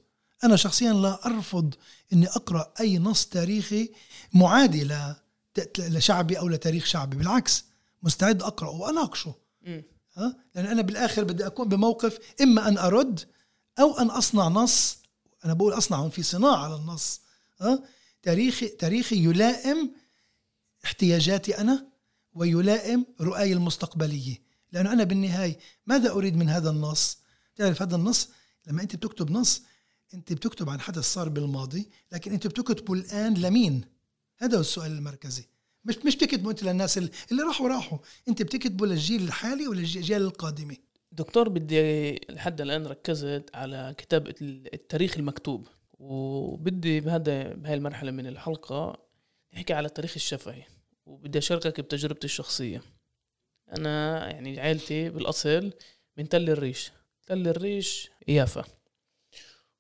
[0.45, 1.75] أنا شخصيا لا أرفض
[2.13, 3.91] إني أقرأ أي نص تاريخي
[4.33, 4.89] معادي
[5.79, 7.17] لشعبي أو لتاريخ شعبي.
[7.17, 7.65] بالعكس
[8.03, 9.35] مستعد أقرأه وأناقشه.
[10.17, 13.21] ها؟ لأن أنا بالآخر بدي أكون بموقف إما أن أرد
[13.79, 14.99] أو أن أصنع نص
[15.45, 17.21] أنا بقول اصنع في صناعة للنص.
[17.61, 17.83] ها؟
[18.25, 19.93] تاريخي تاريخي يلائم
[20.85, 21.89] احتياجاتي أنا
[22.33, 24.43] ويلائم رؤاي المستقبلية.
[24.73, 27.19] لأنه أنا بالنهاية ماذا أريد من هذا النص؟
[27.57, 28.29] تعرف هذا النص؟
[28.67, 29.63] لما أنت بتكتب نص
[30.15, 33.85] أنت بتكتب عن حدث صار بالماضي لكن أنت بتكتبه الآن لمين؟
[34.39, 35.45] هذا هو السؤال المركزي.
[35.85, 37.99] مش مش بتكتبه أنت للناس اللي راحوا راحوا.
[38.29, 40.77] أنت بتكتبه للجيل الحالي وللجيل القادمه
[41.13, 45.69] دكتور بدي لحد الآن ركزت على كتابة التاريخ المكتوب.
[45.99, 48.99] وبدي بهذا بهاي المرحلة من الحلقة
[49.55, 50.63] نحكي على التاريخ الشفهي
[51.07, 52.83] وبدي أشاركك بتجربتي الشخصية.
[53.79, 55.73] أنا يعني عائلتي بالأصل
[56.17, 56.93] من تل الريش.
[57.27, 58.65] تل الريش يافا.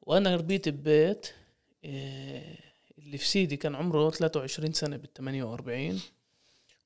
[0.00, 1.26] وأنا ربيت ببيت
[1.84, 2.58] آه،
[2.98, 6.00] اللي في سيدي كان عمره 23 سنة بال 48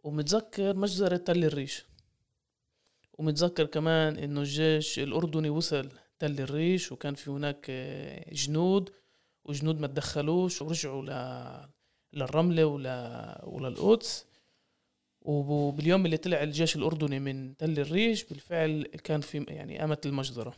[0.05, 1.85] ومتذكر مجزرة تل الريش.
[3.19, 5.89] ومتذكر كمان إنه الجيش الأردني وصل
[6.19, 8.91] تل الريش وكان في هناك آه، جنود
[9.49, 11.69] وجنود ما تدخلوش ورجعوا ل...
[12.13, 14.27] للرملة ولا وللقدس
[15.23, 20.55] وباليوم اللي طلع الجيش الأردني من تل الريش بالفعل كان في يعني قامت المجزرة.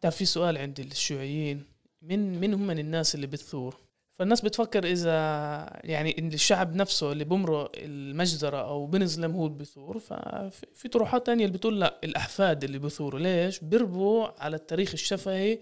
[0.00, 1.64] تعرف في سؤال عند الشيوعيين
[2.02, 3.76] من من هم الناس اللي بتثور؟
[4.12, 5.10] فالناس بتفكر إذا
[5.84, 11.44] يعني إن الشعب نفسه اللي بمرق المجزرة أو بنظلم هو اللي بثور ففي طروحات تانية
[11.44, 15.58] اللي بتقول لا الأحفاد اللي بثوروا ليش؟ بيربوا على التاريخ الشفهي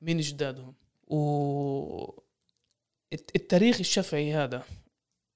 [0.00, 0.74] من اجدادهم
[1.10, 2.20] و
[3.12, 4.62] التاريخ الشفهي هذا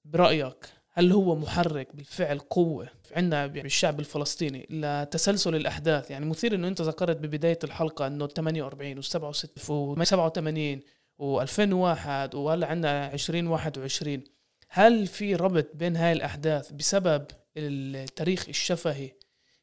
[0.04, 0.56] برأيك
[0.96, 7.16] هل هو محرك بالفعل قوة عندنا بالشعب الفلسطيني لتسلسل الأحداث يعني مثير أنه أنت ذكرت
[7.16, 10.80] ببداية الحلقة أنه 48 و 67 و 87
[11.20, 14.24] و2001 وهلا عندنا 2021
[14.68, 19.12] هل في ربط بين هاي الأحداث بسبب التاريخ الشفهي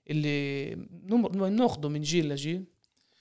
[0.10, 0.76] اللي
[1.50, 2.66] ناخده من جيل لجيل؟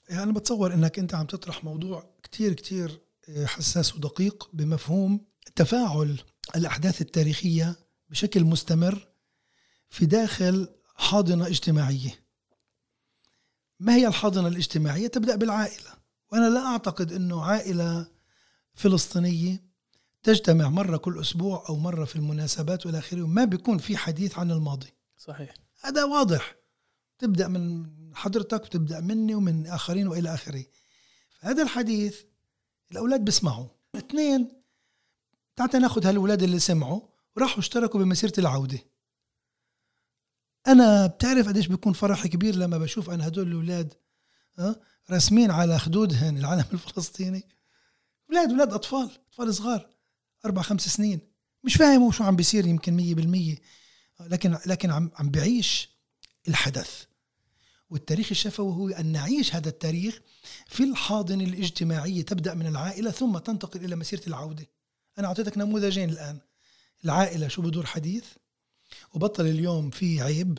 [0.09, 3.01] يعني أنا بتصور أنك أنت عم تطرح موضوع كتير كتير
[3.43, 6.19] حساس ودقيق بمفهوم تفاعل
[6.55, 7.75] الأحداث التاريخية
[8.09, 9.07] بشكل مستمر
[9.89, 12.25] في داخل حاضنة اجتماعية.
[13.79, 15.91] ما هي الحاضنة الاجتماعية؟ تبدأ بالعائلة.
[16.31, 18.07] وأنا لا أعتقد أنه عائلة
[18.73, 19.63] فلسطينية
[20.23, 23.27] تجتمع مرة كل أسبوع أو مرة في المناسبات والى آخره.
[23.27, 24.93] ما بيكون في حديث عن الماضي.
[25.17, 25.53] صحيح.
[25.81, 26.55] هذا واضح.
[27.19, 30.65] تبدأ من حضرتك وتبدأ مني ومن آخرين وإلى آخره.
[31.43, 32.21] هذا الحديث
[32.91, 34.61] الأولاد بيسمعوا اثنين
[35.55, 37.01] تعال ناخذ هالأولاد اللي سمعوا
[37.35, 38.79] وراحوا اشتركوا بمسيرة العودة.
[40.67, 43.93] أنا بتعرف قديش بيكون فرحي كبير لما بشوف أنا هدول الأولاد
[44.59, 47.43] أه؟ رسمين على خدودهن العلم الفلسطيني.
[48.29, 49.89] أولاد أولاد أطفال أطفال صغار
[50.45, 51.19] أربع خمس سنين.
[51.63, 53.55] مش فاهم شو عم بيصير يمكن مية بالمية
[54.19, 55.89] لكن لكن عم عم بعيش
[56.47, 57.05] الحدث.
[57.91, 60.21] والتاريخ الشفوي هو أن نعيش هذا التاريخ
[60.67, 64.67] في الحاضنة الاجتماعية تبدأ من العائلة ثم تنتقل إلى مسيرة العودة.
[65.19, 66.39] أنا أعطيتك نموذجين الآن.
[67.05, 68.25] العائلة شو بدور حديث؟
[69.13, 70.57] وبطل اليوم في عيب.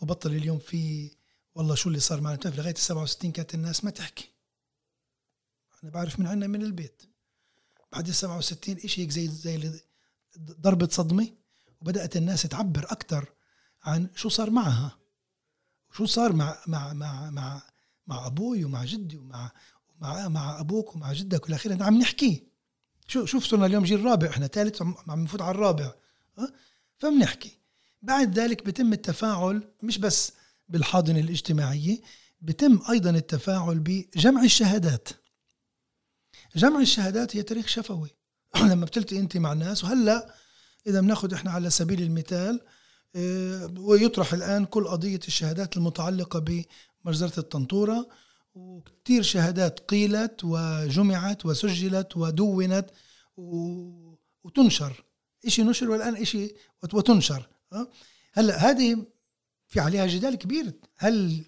[0.00, 1.10] وبطل اليوم في
[1.54, 4.30] والله شو اللي صار معنا؟ بتعرف لغاية ال 67 كانت الناس ما تحكي.
[5.82, 7.02] أنا بعرف من عنا من البيت.
[7.92, 9.80] بعد ال 67 شيء هيك زي زي
[10.38, 11.28] ضربة صدمة
[11.80, 13.32] وبدأت الناس تعبر أكثر
[13.82, 15.03] عن شو صار معها.
[15.96, 17.62] شو صار مع مع مع مع
[18.06, 19.50] مع أبوي ومع جدي ومع
[20.00, 22.46] مع مع أبوك ومع جدك والى آخره؟ عم نحكي.
[23.06, 25.94] شو شوف صرنا اليوم جيل رابع إحنا ثالث عم نفوت على الرابع
[26.38, 26.48] أه؟
[26.98, 27.58] فبنحكي
[28.02, 30.32] بعد ذلك بتم التفاعل مش بس
[30.68, 32.00] بالحاضنة الاجتماعية
[32.40, 35.08] بتم أيضا التفاعل بجمع الشهادات.
[36.56, 38.10] جمع الشهادات هي تاريخ شفوي.
[38.70, 40.34] لما بتلتقي أنت مع الناس وهلأ
[40.86, 42.60] إذا بناخذ إحنا على سبيل المثال
[43.76, 46.64] ويطرح الآن كل قضية الشهادات المتعلقة
[47.04, 48.08] بمجزرة الطنطورة
[48.54, 52.90] وكثير شهادات قيلت وجمعت وسجلت ودونت
[54.44, 55.04] وتنشر.
[55.46, 56.54] إشي نشر والآن إشي
[56.92, 57.48] وتنشر
[58.32, 59.06] هلأ هذه
[59.68, 60.72] في عليها جدال كبير.
[60.96, 61.44] هل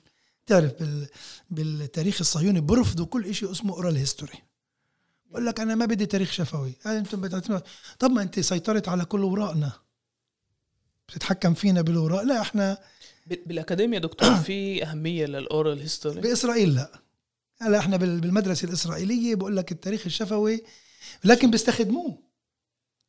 [0.46, 1.08] تعرف بال
[1.50, 4.38] بالتاريخ الصهيوني برفضوا كل شيء اسمه oral history
[5.26, 6.72] بقول لك أنا ما بدي تاريخ شفوي.
[6.86, 7.62] أنتم بتعتمد؟
[7.98, 9.72] طب ما أنت سيطرت على كل اوراقنا
[11.08, 12.78] بتتحكم فينا بالأوراق لا إحنا
[13.26, 16.20] بالاكاديميا دكتور في أهمية لل oral history.
[16.20, 17.00] بإسرائيل لا.
[17.60, 20.62] هلا إحنا بالمدرسة الإسرائيلية بقول لك التاريخ الشفوي
[21.24, 22.18] لكن بيستخدموه.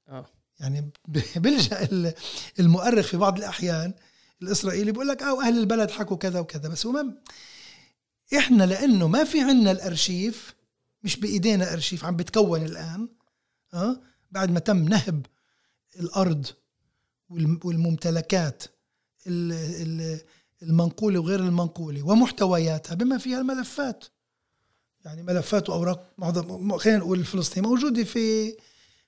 [0.09, 0.25] آه.
[0.59, 0.91] يعني
[1.35, 2.13] بيلجأ
[2.59, 3.93] المؤرخ في بعض الأحيان
[4.41, 6.69] الإسرائيلي بيقول لك آه أهل البلد حكوا كذا وكذا.
[6.69, 7.13] بس هو ما
[8.37, 10.55] إحنا لأنه ما في عنا الأرشيف
[11.03, 13.09] مش بإيدينا أرشيف عم بتكون الآن
[13.73, 15.25] آه بعد ما تم نهب
[15.99, 16.45] الأرض
[17.29, 18.63] والممتلكات
[20.63, 24.05] المنقولة وغير المنقولة ومحتوياتها بما فيها الملفات.
[25.05, 28.55] يعني ملفات وأوراق معظم خلينا نقول الفلسطيني موجودة في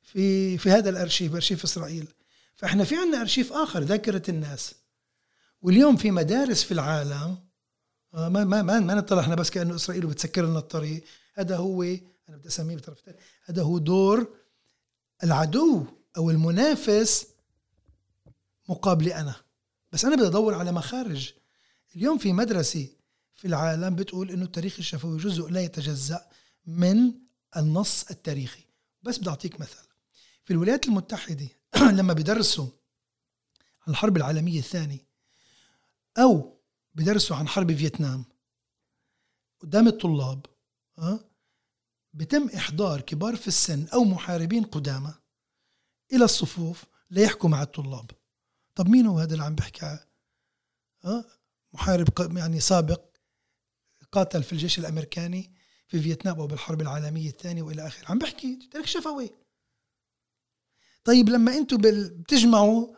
[0.04, 2.08] في في هذا الأرشيف أرشيف إسرائيل.
[2.56, 4.76] فإحنا في عندنا أرشيف آخر ذاكرة الناس.
[5.62, 7.38] واليوم في مدارس في العالم
[8.14, 11.04] آه، ما ما ما, ما نطلع إحنا بس كأنه إسرائيل بتسكر لنا الطريق.
[11.34, 13.10] هذا هو أنا بدي أسميه بطرف
[13.46, 14.28] هذا هو دور
[15.24, 15.86] العدو
[16.18, 17.28] أو المنافس
[18.70, 19.36] مقابلي أنا.
[19.92, 21.34] بس أنا بدي أدور على مخارج.
[21.96, 22.90] اليوم في مدرسة
[23.36, 26.28] في العالم بتقول إنه التاريخ الشفوي جزء لا يتجزأ
[26.66, 27.14] من
[27.58, 28.64] النص التاريخي.
[29.04, 29.88] بس بدي أعطيك مثل.
[30.44, 31.48] في الولايات المتحدة
[31.98, 32.68] لما بدرسوا
[33.88, 35.08] الحرب العالمية الثانية
[36.18, 36.60] أو
[36.96, 38.26] بدرسوا عن حرب فيتنام
[39.60, 40.46] قدام الطلاب
[41.00, 41.20] أه؟
[42.14, 45.14] بتم إحضار كبار في السن أو محاربين قدامى
[46.14, 48.12] إلى الصفوف ليحكوا مع الطلاب.
[48.80, 50.00] طب مين هو هذا اللي عم بحكي
[51.06, 51.26] أه؟
[51.74, 53.02] محارب يعني سابق
[54.12, 55.54] قاتل في الجيش الأمريكاني
[55.88, 58.12] في فيتنام أو بالحرب العالمية الثانية وإلى آخره.
[58.12, 59.32] عم بحكي تاريخ شفوي.
[61.04, 62.96] طيب لما أنتم بتجمعوا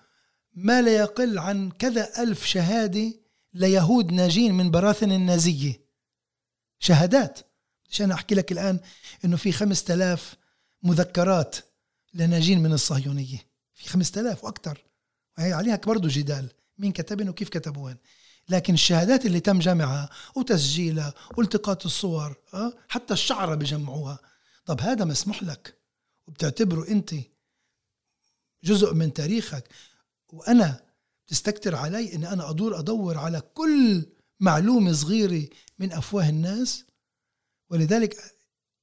[0.53, 3.13] ما لا يقل عن كذا ألف شهادة
[3.53, 5.85] ليهود ناجين من براثن النازية.
[6.79, 7.39] شهادات.
[7.89, 8.79] عشان أحكي لك الآن
[9.25, 10.35] أنه في خمسة آلاف
[10.83, 11.55] مذكرات
[12.13, 13.39] لناجين من الصهيونية.
[13.73, 14.90] في خمسة آلاف وأكثر.
[15.37, 17.97] وهي عليها برضه جدال مين كتبن وكيف كتبوهن.
[18.49, 24.19] لكن الشهادات اللي تم جمعها وتسجيلها والتقاط الصور أه؟ حتى الشعرة بجمعوها.
[24.65, 25.77] طب هذا مسموح لك؟
[26.27, 27.15] وبتعتبره أنت
[28.63, 29.69] جزء من تاريخك.
[30.29, 30.83] وأنا
[31.27, 34.05] تستكتر علي اني أنا أدور أدور على كل
[34.39, 35.47] معلومة صغيرة
[35.79, 36.85] من أفواه الناس.
[37.69, 38.17] ولذلك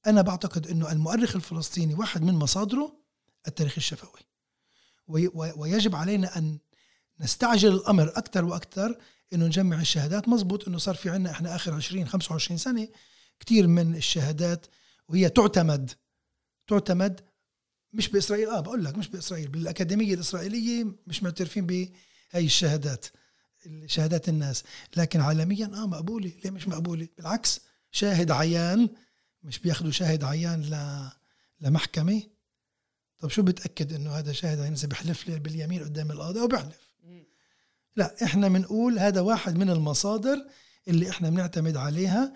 [0.07, 2.99] أنا بعتقد إنه المؤرخ الفلسطيني واحد من مصادره
[3.47, 4.28] التاريخ الشفوي.
[5.55, 6.59] ويجب علينا أن
[7.19, 8.97] نستعجل الأمر أكثر وأكثر
[9.33, 10.29] إنه نجمع الشهادات.
[10.29, 12.87] مزبوط إنه صار في عنا إحنا آخر 20 25 سنة
[13.39, 14.65] كثير من الشهادات
[15.07, 15.91] وهي تعتمد
[16.67, 17.21] تعتمد
[17.93, 18.49] مش بإسرائيل.
[18.49, 21.89] آه بقول لك مش بإسرائيل بالأكاديمية الإسرائيلية مش معترفين بهي
[22.35, 23.05] الشهادات
[23.85, 24.63] شهادات الناس.
[24.97, 26.31] لكن عالميا آه مقبولة.
[26.43, 28.89] ليه مش مقبولة؟ بالعكس شاهد عيان
[29.43, 31.09] مش بياخذوا شاهد عيان ل
[31.61, 32.21] لمحكمة.
[33.19, 36.89] طب شو بتأكد إنه هذا شاهد اذا بحلف لي باليمين قدام القاضي أو بحلف؟
[37.95, 40.45] لا إحنا بنقول هذا واحد من المصادر
[40.87, 42.33] اللي إحنا بنعتمد عليها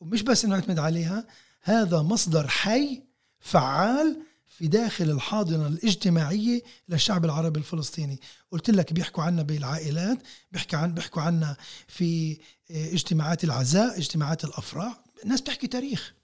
[0.00, 1.26] ومش بس نعتمد عليها
[1.62, 3.02] هذا مصدر حي
[3.40, 8.20] فعال في داخل الحاضنة الاجتماعية للشعب العربي الفلسطيني.
[8.50, 10.18] قلت لك بيحكوا عنا بالعائلات
[10.52, 11.56] بيحكوا عن بيحكوا عنا
[11.88, 12.38] في
[12.70, 15.04] آه، اجتماعات العزاء اجتماعات الأفراح.
[15.24, 16.14] الناس بتحكي تاريخ.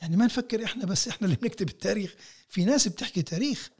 [0.00, 2.14] يعني ما نفكر إحنا بس إحنا اللي بنكتب التاريخ.
[2.48, 3.70] في ناس بتحكي تاريخ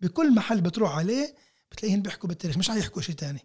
[0.00, 1.34] بكل محل بتروح عليه
[1.70, 3.40] بتلاقيهم بيحكوا بالتاريخ مش حيحكوا شيء تاني.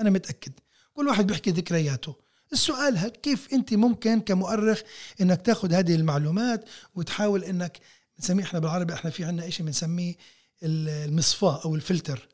[0.00, 0.52] أنا متأكد.
[0.94, 2.16] كل واحد بيحكي ذكرياته.
[2.52, 4.80] السؤال كيف أنت ممكن كمؤرخ
[5.20, 7.78] إنك تاخذ هذه المعلومات وتحاول إنك
[8.18, 10.14] بنسميه إحنا بالعربي إحنا في عندنا شيء بنسميه
[10.62, 12.28] المصفاه أو الفلتر.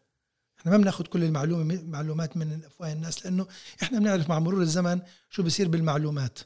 [0.58, 3.46] إحنا ما بناخذ كل المعلومة معلومات من أفواه الناس لأنه
[3.82, 6.38] إحنا بنعرف مع مرور الزمن شو بصير بالمعلومات.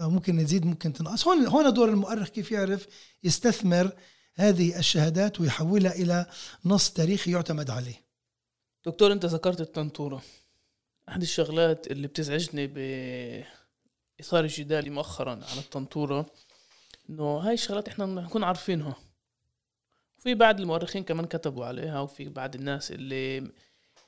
[0.00, 1.28] ممكن نزيد ممكن تنقص.
[1.28, 2.86] هون هون دور المؤرخ كيف يعرف
[3.24, 3.92] يستثمر
[4.34, 6.26] هذه الشهادات ويحولها إلى
[6.64, 8.04] نص تاريخي يعتمد عليه.
[8.86, 10.22] دكتور أنت ذكرت التنطورة.
[11.08, 16.26] أحد الشغلات اللي بتزعجني باثار الجدال مؤخرا على التنطورة
[17.10, 18.96] إنه هاي الشغلات إحنا نكون عارفينها.
[20.18, 23.50] في بعض المؤرخين كمان كتبوا عليها وفي بعض الناس اللي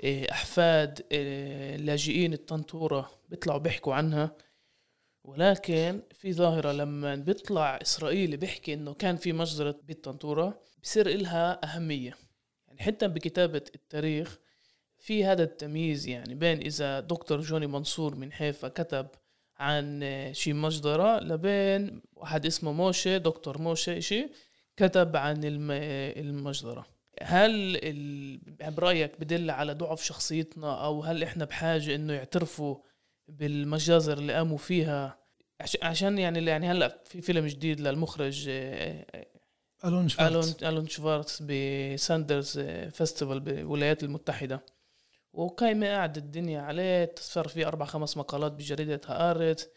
[0.03, 4.37] إيه، أحفاد إيه، لاجئين الطنطوره بيطلعوا بيحكوا عنها.
[5.27, 12.17] ولكن في ظاهرة لما بيطلع إسرائيلي بيحكي إنه كان في مجزرة بالطنطورة بصير إلها أهمية.
[12.69, 14.39] يعني حتى بكتابة التاريخ
[14.99, 19.07] في هذا التمييز يعني بين إذا دكتور جوني منصور من حيفا كتب
[19.59, 20.01] عن
[20.33, 24.29] شي مجزرة لبين واحد اسمه موشي دكتور موشي شي
[24.77, 26.87] كتب عن المجزرة.
[27.23, 27.81] هل
[28.61, 32.77] برأيك بدل على ضعف شخصيتنا أو هل إحنا بحاجة إنه يعترفوا
[33.29, 35.19] بالمجازر اللي قاموا فيها.
[35.83, 39.27] عشان يعني يعني هلأ في فيلم جديد للمخرج آه، آه،
[39.89, 40.65] ألون شفارتز.
[40.65, 42.59] ألون شفارتز ب Sundance
[42.91, 44.65] Festival بالولايات المتحدة.
[45.33, 49.71] وقايمة قاعد الدنيا عليه صار في أربع خمس مقالات بجريدة هآرتس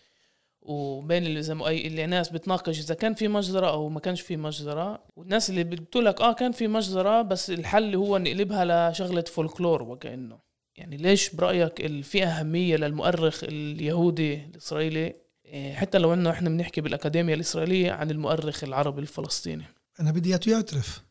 [0.61, 5.03] وبين اللي زي اللي ناس بتناقش إذا كان في مجزرة أو ما كانش في مجزرة.
[5.15, 10.48] والناس اللي بتقول لك آه كان في مجزرة بس الحل هو نقلبها لشغلة فولكلور وكأنه.
[10.79, 15.15] يعني ليش برأيك في أهمية للمؤرخ اليهودي الإسرائيلي؟
[15.45, 19.65] إيه، حتى لو إنه إحنا بنحكي بالأكاديمية الإسرائيلية عن المؤرخ العربي الفلسطيني.
[19.99, 21.03] أنا بدي اياه يعترف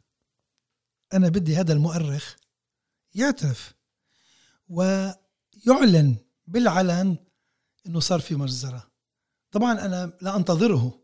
[1.13, 2.37] أنا بدي هذا المؤرخ
[3.15, 3.75] يعترف
[4.69, 7.17] ويعلن بالعلن
[7.87, 8.91] إنه صار في مجزرة.
[9.51, 11.03] طبعا أنا لا أنتظره.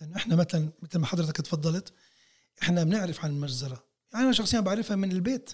[0.00, 1.92] لأنه إحنا مثلا مثل ما حضرتك تفضلت
[2.62, 3.84] إحنا بنعرف عن المجزرة.
[4.12, 5.50] يعني أنا شخصيا بعرفها من البيت.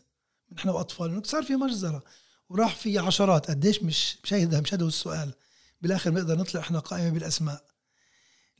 [0.52, 2.02] من إحنا واطفال صار في مجزرة.
[2.48, 3.50] وراح في عشرات.
[3.50, 5.34] قديش مش مشاهدها مش هذا السؤال.
[5.80, 7.64] بالآخر بنقدر نطلع إحنا قائمة بالأسماء.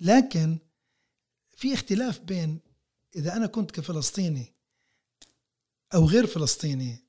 [0.01, 0.59] لكن
[1.57, 2.61] في اختلاف بين
[3.17, 4.55] إذا أنا كنت كفلسطيني
[5.95, 7.05] أو غير فلسطيني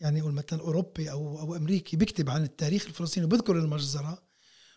[0.00, 4.22] يعني يقول مثلا أوروبي أو أو أمريكي بيكتب عن التاريخ الفلسطيني وبذكر المجزرة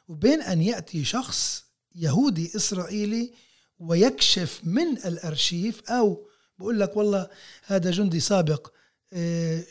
[0.08, 3.34] وبين أن يأتي شخص يهودي إسرائيلي
[3.80, 6.28] ويكشف من الأرشيف أو
[6.60, 7.30] بقول لك والله
[7.64, 8.72] هذا جندي سابق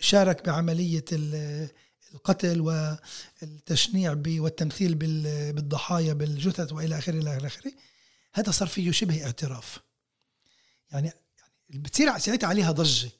[0.00, 1.04] شارك بعملية
[2.14, 4.94] القتل والتشنيع والتمثيل
[5.52, 7.72] بالضحايا بالجثث وإلى آخره إلى آخره.
[8.34, 9.78] هذا صار فيه شبه اعتراف.
[10.90, 11.12] يعني
[11.70, 13.10] بتصير ساعتها عليها ضجة.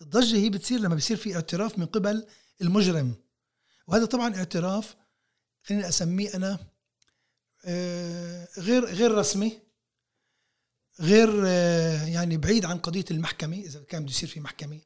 [0.00, 2.26] الضجة هي بتصير لما بيصير في اعتراف من قبل
[2.62, 3.14] المجرم.
[3.86, 4.96] وهذا طبعا اعتراف
[5.62, 6.58] خليني أسميه أنا
[7.64, 9.58] آه، غير غير رسمي
[11.00, 14.80] غير آه، يعني بعيد عن قضية المحكمة إذا كان بده يصير في محكمة.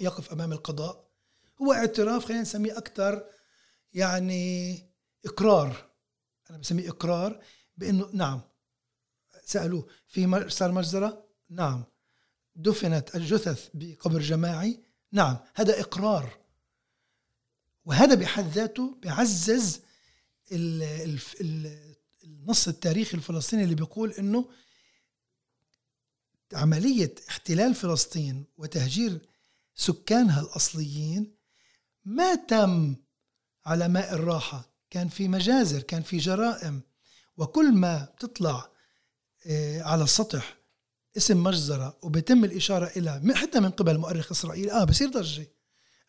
[0.00, 1.08] يقف أمام القضاء.
[1.62, 3.24] هو اعتراف خلينا نسميه أكثر
[3.92, 4.74] يعني
[5.24, 5.90] إقرار.
[6.50, 7.42] أنا بسميه إقرار
[7.76, 8.40] بإنه نعم.
[9.44, 11.84] سألوه في صار مجزرة؟ نعم.
[12.56, 14.80] دفنت الجثث بقبر جماعي؟
[15.12, 15.36] نعم.
[15.54, 16.38] هذا إقرار.
[17.84, 19.80] وهذا بحد ذاته بيعزز
[22.24, 24.48] النص التاريخي الفلسطيني اللي بيقول إنه
[26.52, 29.20] عملية احتلال فلسطين وتهجير
[29.78, 31.34] سكانها الأصليين
[32.04, 32.96] ما تم
[33.66, 34.78] على ماء الراحة.
[34.90, 36.80] كان في مجازر كان في جرائم
[37.36, 38.70] وكل ما بتطلع
[39.46, 40.56] آه، على السطح
[41.16, 45.46] اسم مجزرة وبيتم الإشارة إلى حتى من قبل مؤرخ إسرائيلي آه بصير ضجة.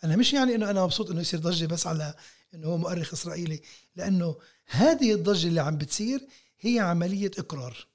[0.03, 2.13] أنا مش يعني إنه أنا مبسوط إنه يصير ضجة بس على
[2.53, 3.61] إنه هو مؤرخ إسرائيلي
[3.95, 6.27] لأنه هذه الضجة اللي عم بتصير
[6.59, 7.87] هي عملية إقرار.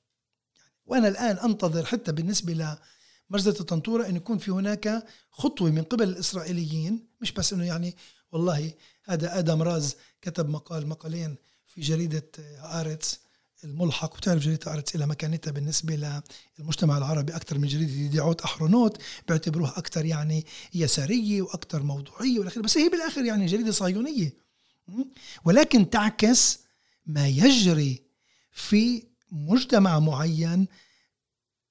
[0.87, 2.79] وأنا الآن أنتظر حتى بالنسبة
[3.35, 7.97] لمجزرة الطنطورة أن يكون في هناك خطوة من قبل الإسرائيليين مش بس إنه يعني
[8.33, 8.73] والله
[9.05, 12.31] هذا آدم راز كتب مقال مقالين في جريدة
[12.63, 13.21] آرتس
[13.65, 16.23] الملحق وتعرف جريدة أرتس إلى مكانتها بالنسبة
[16.59, 22.79] للمجتمع العربي أكثر من جريدة ديعوت أحرونوت بيعتبروها أكثر يعني يسارية وأكثر موضوعية والآخر بس
[22.79, 24.35] هي بالآخر يعني جريدة صهيونية.
[25.45, 26.59] ولكن تعكس
[27.07, 28.03] ما يجري
[28.53, 30.67] في مجتمع معين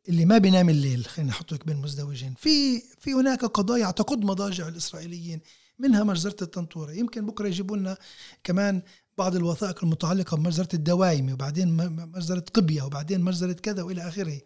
[0.09, 2.33] اللي ما بينام الليل خلينا نحطك بين مزدوجين.
[2.37, 5.41] في في هناك قضايا تقض مضاجع الإسرائيليين
[5.79, 7.97] منها مجزرة الطنطوره يمكن بكرة يجيبوا لنا
[8.43, 8.81] كمان
[9.17, 11.75] بعض الوثائق المتعلقة بمجزرة الدوايمي وبعدين
[12.11, 14.41] مجزرة قبية وبعدين مجزرة كذا وإلى آخره.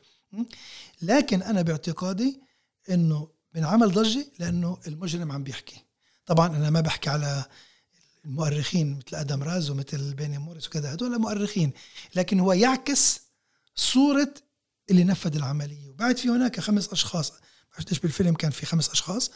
[1.02, 2.42] لكن أنا باعتقادي
[2.90, 5.86] أنه بنعمل ضجة لأنه المجرم عم بيحكي.
[6.26, 7.46] طبعا أنا ما بحكي على
[8.26, 11.72] المؤرخين مثل آدم راز ومثل بيني موريس وكذا هذول مؤرخين.
[12.16, 13.22] لكن هو يعكس
[13.76, 14.34] صورة
[14.90, 15.88] اللي نفذ العملية.
[15.88, 17.34] وبعد في هناك خمس أشخاص.
[17.90, 19.32] ليش بالفيلم كان في خمس أشخاص.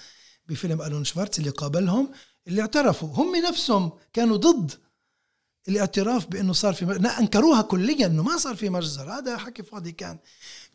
[0.47, 2.11] بفيلم ألون شفارتز اللي قابلهم
[2.47, 3.09] اللي اعترفوا.
[3.09, 4.71] هم نفسهم كانوا ضد
[5.67, 7.09] الاعتراف بأنه صار في مجزرة.
[7.19, 9.11] أنكروها كليا إنه ما صار في مجزر.
[9.11, 10.19] هذا حكي فاضي كان.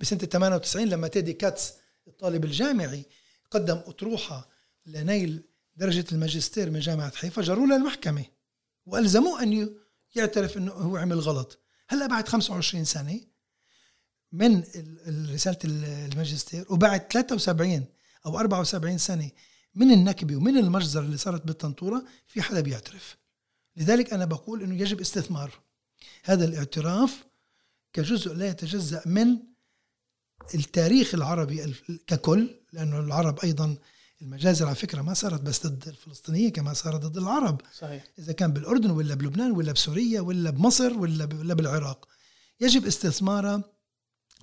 [0.01, 1.73] بسنة 98 لما تيدي كاتس
[2.09, 3.05] الطالب الجامعي
[3.51, 4.49] قدم أطروحة
[4.87, 5.43] لنيل
[5.77, 8.25] درجة الماجستير من جامعة حيفا جروا له المحكمة
[8.87, 9.75] وألزموه أن
[10.15, 11.59] يعترف إنه هو عمل غلط.
[11.89, 13.21] هلأ بعد 25 سنة
[14.37, 14.63] من
[15.33, 17.85] رسالة الماجستير وبعد 73
[18.27, 19.31] أو 74 سنة
[19.75, 23.17] من النكبة ومن المجزره اللي صارت بالطنطوره في حدا بيعترف.
[23.77, 25.51] لذلك أنا بقول إنه يجب استثمار.
[26.25, 27.25] هذا الاعتراف
[27.93, 29.39] كجزء لا يتجزأ من
[30.55, 31.75] التاريخ العربي
[32.07, 33.77] ككل لأنه العرب أيضا
[34.23, 37.61] المجازر على فكرة ما صارت بس ضد الفلسطينيين كما صارت ضد العرب.
[37.79, 38.05] صحيح.
[38.19, 42.09] إذا كان بالأردن ولا بلبنان ولا بسوريا ولا بمصر ولا ولا بالعراق.
[42.61, 43.76] يجب استثمارها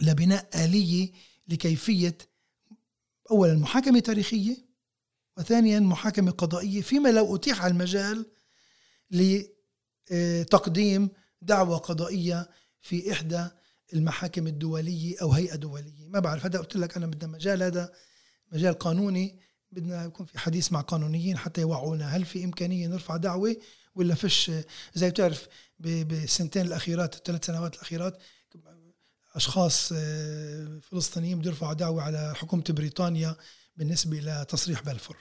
[0.01, 1.11] لبناء آلية
[1.47, 2.17] لكيفية
[3.31, 4.57] اولا محاكمة تاريخية
[5.37, 8.25] وثانيا محاكمة قضائية فيما لو أتيح المجال
[10.11, 11.09] لتقديم
[11.41, 12.49] دعوة قضائية
[12.81, 13.47] في إحدى
[13.93, 16.07] المحاكم الدولية أو هيئة دولية.
[16.07, 17.91] ما بعرف هذا قلت لك أنا بدنا مجال هذا
[18.51, 19.39] مجال قانوني.
[19.71, 23.55] بدنا يكون في حديث مع قانونيين حتى يوعونا هل في إمكانية نرفع دعوة
[23.95, 24.51] ولا فيش
[24.93, 25.47] زي بتعرف
[25.79, 28.17] بالسنتين الأخيرات الثلاث سنوات الأخيرات
[29.35, 33.35] أشخاص آه، فلسطينيين بده يرفعوا دعوة على حكومة بريطانيا
[33.77, 35.17] بالنسبة لتصريح بلفور.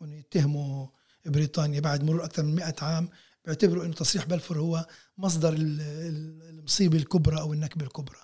[0.00, 0.86] وإنه يتهموا
[1.26, 3.08] بريطانيا بعد مرور أكثر من 100 عام
[3.44, 4.86] بيعتبروا أنه تصريح بلفور هو
[5.18, 8.18] مصدر المصيبة الكبرى أو النكبة الكبرى.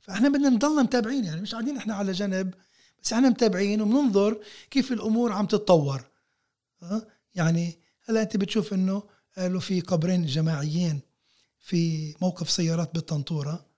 [0.00, 2.54] فإحنا بدنا نضلنا متابعين يعني مش قاعدين إحنا على جنب
[3.02, 4.40] بس إحنا متابعين وبننظر
[4.70, 6.10] كيف الأمور عم تتطور.
[6.82, 9.02] أه؟ يعني هلا أنت بتشوف إنه
[9.36, 11.00] قالوا في قبرين جماعيين
[11.60, 13.69] في موقف سيارات بالطنطورة.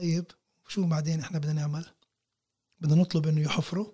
[0.00, 0.26] طيب
[0.68, 1.86] شو بعدين إحنا بدنا نعمل؟
[2.80, 3.92] بدنا نطلب إنه يحفروا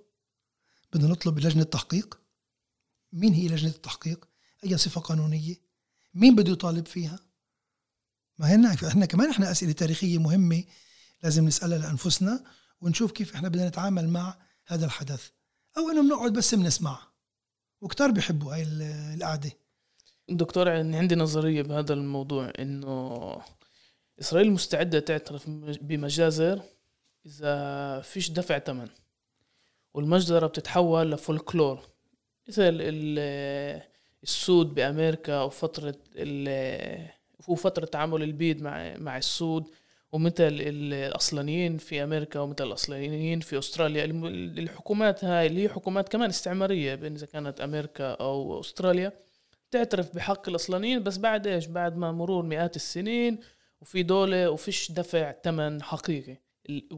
[0.92, 2.20] بدنا نطلب لجنة تحقيق.
[3.12, 4.28] مين هي لجنة التحقيق؟
[4.64, 5.56] أي صفة قانونية؟
[6.14, 7.18] مين بده يطالب فيها؟
[8.38, 10.64] ما هنا إحنا كمان إحنا أسئلة تاريخية مهمة
[11.22, 12.44] لازم نسألها لأنفسنا
[12.80, 15.30] ونشوف كيف إحنا بدنا نتعامل مع هذا الحدث.
[15.78, 16.98] أو إنه بنقعد بس بنسمع.
[17.80, 18.62] وكتار بيحبوا هاي
[19.14, 19.52] القعدة.
[20.28, 23.16] دكتور عندي نظرية بهذا الموضوع إنه
[24.20, 25.50] إسرائيل مستعدة تعترف
[25.80, 26.60] بمجازر
[27.26, 28.88] إذا فيش دفع ثمن
[29.94, 31.80] والمجزرة بتتحول لفولكلور.
[32.48, 32.78] مثل
[34.22, 35.94] السود بأمريكا وفتره
[37.48, 39.64] وفتره تعامل البيض مع مع السود
[40.12, 44.04] ومثل الأصلانيين في أمريكا ومثل الأصلانيين في أستراليا.
[44.58, 49.12] الحكومات هاي اللي هي حكومات كمان استعمارية بين إذا كانت أمريكا أو أستراليا
[49.70, 53.38] تعترف بحق الأصلانيين بس بعد إيش؟ بعد ما مرور مئات السنين
[53.80, 56.36] وفي دولة وفيش دفع ثمن حقيقي.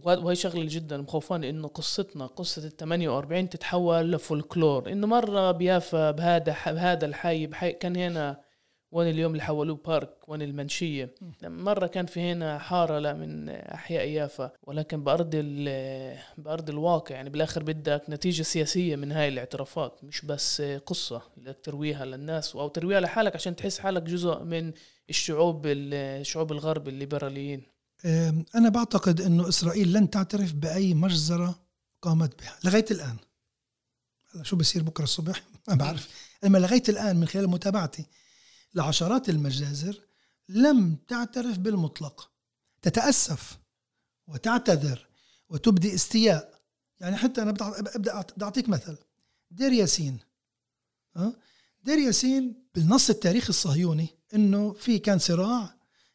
[0.07, 4.93] وهي شغلة جدا مخوفاني إنه قصتنا قصة ال 48 تتحول لفولكلور.
[4.93, 8.48] إنه مرة بيافا بهذا بهذا الحي بحي كان هنا
[8.93, 11.15] وين اليوم اللي حولوه بارك وين المنشية.
[11.43, 15.31] مرة كان في هنا حارة لا من أحياء يافا ولكن بأرض
[16.45, 17.15] بأرض الواقع.
[17.15, 22.69] يعني بالآخر بدك نتيجة سياسية من هاي الاعترافات مش بس قصة بدك ترويها للناس أو
[22.69, 24.73] ترويها لحالك عشان تحس حالك جزء من
[25.11, 27.63] الشعوب الشعوب الغرب الليبراليين.
[28.55, 31.59] أنا بعتقد أنه إسرائيل لن تعترف بأي مجزرة
[32.03, 32.57] قامت بها.
[32.65, 33.17] لغاية الآن.
[34.43, 36.09] شو بصير بكرة الصبح؟ ما بعرف.
[36.47, 38.07] أما لغاية الآن من خلال متابعتي
[38.79, 40.01] لعشرات المجازر
[40.49, 42.31] لم تعترف بالمطلق.
[42.83, 43.59] تتأسف
[44.27, 45.07] وتعتذر
[45.49, 46.61] وتبدي استياء.
[47.01, 47.51] يعني حتى أنا
[47.97, 48.97] أبدأ أعطيك مثل.
[49.51, 50.19] دير ياسين.
[51.85, 55.75] دير ياسين بالنص التاريخي الصهيوني إنه في كان صراع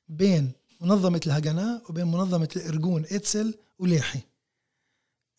[0.09, 0.51] بين
[0.81, 4.19] منظمة الهجناء وبين منظمة الإرجون إتسل وليحي.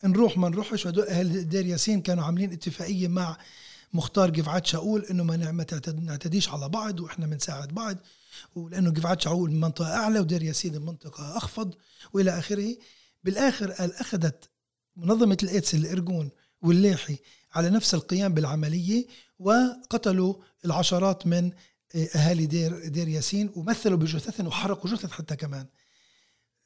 [0.03, 3.37] نروح ما نروحش وهدول أهل دير ياسين كانوا عاملين اتفاقية مع
[3.95, 5.37] مختار جفعات شاول إنه ما
[6.01, 7.97] نعتديش على بعض وإحنا بنساعد بعض
[8.55, 11.75] ولأنه جفعات شاول من منطقة أعلى ودير ياسين من منطقه أخفض
[12.13, 12.75] وإلى آخره.
[13.23, 14.49] بالآخر قال أخذت
[14.95, 16.29] منظمة الإيتسل الإرجون
[16.61, 17.17] والليحي
[17.53, 19.05] على نفس القيام بالعملية
[19.39, 20.35] وقتلوا
[20.65, 21.51] العشرات من
[22.15, 25.65] أهالي دير دير ياسين ومثلوا بجثثهم وحرقوا جثث حتى كمان.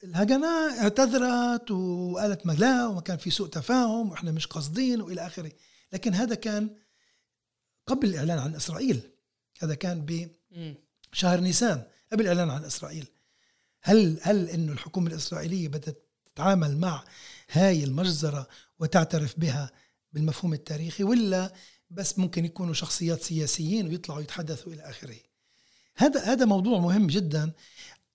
[0.04, 5.52] الهجنة اعتذرت وقالت ما لا وما كان في سوء تفاهم وإحنا مش قاصدين وإلى آخره.
[5.94, 6.70] لكن هذا كان
[7.90, 9.02] قبل الإعلان عن إسرائيل.
[9.60, 10.06] هذا كان
[11.12, 13.08] بشهر نيسان قبل الإعلان عن إسرائيل.
[13.82, 17.04] هل هل انه الحكومة الإسرائيلية بدأت تتعامل مع
[17.52, 18.48] هاي المجزرة
[18.80, 19.72] وتعترف بها
[20.14, 21.54] بالمفهوم التاريخي ولا
[21.90, 25.18] بس ممكن يكونوا شخصيات سياسيين ويطلعوا يتحدثوا إلى آخره؟
[25.96, 27.52] هذا هذا موضوع مهم جدا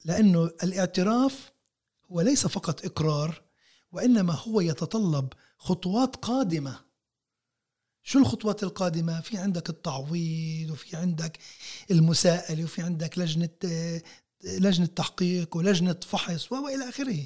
[0.05, 1.53] لأنه الاعتراف
[2.13, 3.43] هو ليس فقط إقرار
[3.93, 6.81] وإنما هو يتطلب خطوات قادمة
[8.05, 11.39] شو الخطوات القادمة؟ في عندك التعويض وفي عندك
[11.91, 13.49] المساءلة وفي عندك لجنة
[14.45, 17.25] لجنة تحقيق ولجنة فحص وإلى آخره.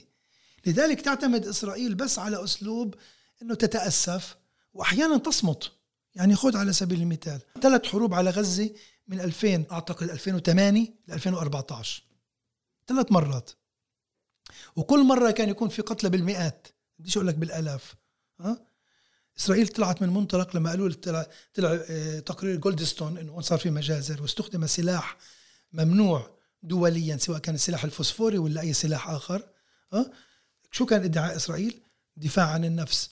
[0.66, 2.94] لذلك تعتمد إسرائيل بس على أسلوب
[3.42, 4.36] أنه تتأسف
[4.74, 5.72] وأحيانا تصمت.
[6.14, 8.70] يعني خذ على سبيل المثال ثلاث حروب على غزة
[9.08, 12.02] من 2000 أعتقد 2008 ل 2014
[12.86, 13.50] ثلاث مرات.
[14.76, 16.68] وكل مرة كان يكون في قتلى بالمئات.
[16.98, 17.94] بديش أقول لك بالآلاف.
[18.40, 18.67] ها؟
[19.38, 24.22] إسرائيل طلعت من منطلق لما قالوا طلع, طلع آه، تقرير جولدستون إنه صار في مجازر
[24.22, 25.16] واستخدم سلاح
[25.72, 29.48] ممنوع دوليا سواء كان السلاح الفوسفوري ولا أي سلاح آخر.
[29.92, 30.10] أه؟
[30.70, 31.80] شو كان ادعاء إسرائيل؟
[32.16, 33.10] دفاع عن النفس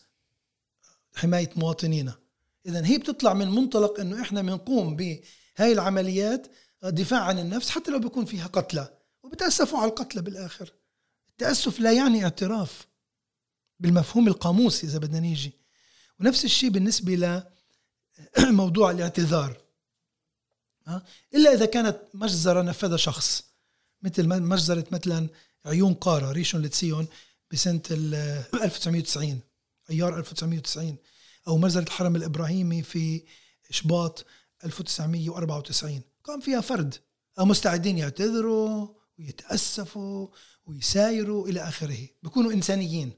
[1.15, 2.15] حماية مواطنينا.
[2.67, 6.47] اذا هي بتطلع من منطلق إنه إحنا بنقوم بهاي العمليات
[6.83, 8.99] آه، دفاع عن النفس حتى لو بيكون فيها قتلى.
[9.23, 10.73] وبتأسفوا على القتلى بالآخر.
[11.29, 12.87] التأسف لا يعني اعتراف
[13.81, 15.66] بالمفهوم القاموسي إذا بدنا نيجي.
[16.21, 17.43] ونفس الشيء بالنسبة
[18.39, 19.57] لموضوع الاعتذار.
[21.35, 23.45] إلا إذا كانت مجزرة نفذها شخص
[24.03, 25.29] مثل مجزرة مثلا
[25.65, 27.07] عيون قارة ريشون لتسيون
[27.53, 29.41] بسنة 1990
[29.91, 30.97] ايار 1990
[31.49, 33.25] أو مجزرة الحرم الإبراهيمي في
[33.71, 34.27] شباط
[34.65, 36.95] 1994 قام فيها فرد.
[37.39, 38.89] مستعدين يعتذروا
[39.19, 40.29] ويتأسفوا
[40.67, 42.09] ويسايروا إلى آخره.
[42.23, 43.13] بيكونوا إنسانيين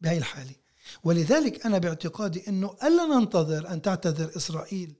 [0.00, 0.61] بهاي الحالة.
[1.04, 4.94] ولذلك أنا باعتقادي إنه ألا ننتظر أن تعتذر إسرائيل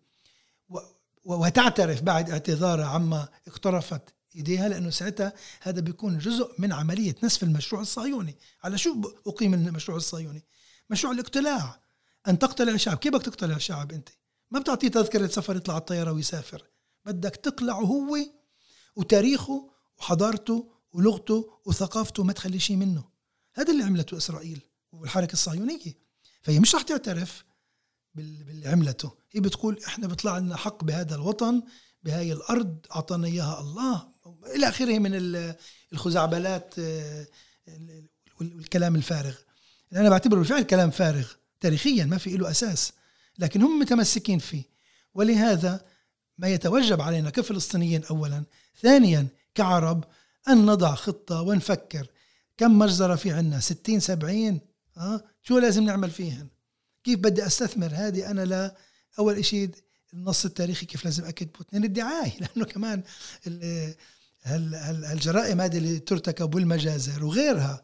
[1.24, 4.02] وتعترف بعد اعتذارها عما اقترفت
[4.36, 9.96] إيديها لأنه ساعتها هذا بيكون جزء من عملية نسف المشروع الصهيوني، على شو أقيم المشروع
[9.96, 10.44] الصهيوني؟
[10.90, 11.80] مشروع الاقتلاع
[12.28, 14.08] أن تقتلع شعب، كيف بدك تقتلع شعب أنت؟
[14.50, 16.64] ما بتعطيه تذكرة سفر يطلع الطيارة ويسافر،
[17.04, 18.16] بدك تقلعه هو
[18.96, 23.04] وتاريخه وحضارته ولغته وثقافته ما تخلي شيء منه.
[23.54, 24.60] هذا اللي عملته إسرائيل
[24.92, 25.98] والحركة الصهيونية.
[26.42, 27.44] فهي مش رح تعترف
[28.14, 31.62] باللي عملته هي بتقول إحنا بيطلع لنا حق بهذا الوطن
[32.02, 34.08] بهاي الأرض أعطانا إياها الله.
[34.54, 35.10] إلى آخره من
[35.92, 37.26] الخزعبلات آه،
[38.40, 39.34] والكلام الفارغ.
[39.92, 41.28] أنا بعتبره بالفعل كلام فارغ.
[41.60, 42.92] تاريخيا ما في له أساس.
[43.38, 44.64] لكن هم متمسكين فيه.
[45.14, 45.84] ولهذا
[46.38, 48.44] ما يتوجب علينا كفلسطينيين اولا
[48.82, 50.04] ثانيا كعرب
[50.48, 52.06] أن نضع خطة ونفكر
[52.56, 53.60] كم مجزرة في عنا.
[53.60, 54.60] 60 70
[54.96, 56.48] آه شو لازم نعمل فيهن؟
[57.04, 58.76] كيف بدي أستثمر هذه؟ أنا لا.
[59.18, 59.70] أول شيء
[60.14, 62.32] النص التاريخي كيف لازم اكتبه اثنين الدعاية.
[62.40, 63.02] لأنه كمان
[64.44, 67.82] هالجرائم هذه اللي ترتكب والمجازر وغيرها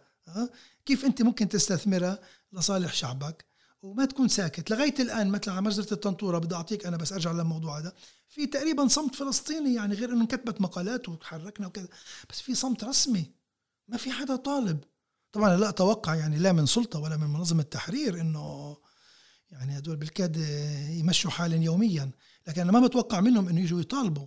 [0.86, 2.18] كيف أنت ممكن تستثمرها
[2.52, 3.44] لصالح شعبك
[3.82, 7.78] وما تكون ساكت؟ لغاية الآن مثلا على مجزره الطنطوره بدي أعطيك أنا بس أرجع للموضوع
[7.78, 7.92] هذا.
[8.28, 11.88] في تقريبا صمت فلسطيني يعني غير إنه كتبت مقالات وتحركنا وكذا
[12.30, 13.30] بس في صمت رسمي.
[13.88, 14.84] ما في حدا طالب.
[15.38, 18.76] طبعا لا أتوقع يعني لا من سلطة ولا من منظمة التحرير إنه
[19.50, 20.36] يعني هدول بالكاد
[20.90, 22.10] يمشوا حالا يوميا.
[22.46, 24.26] لكن أنا ما بتوقع منهم إنه يجوا يطالبوا.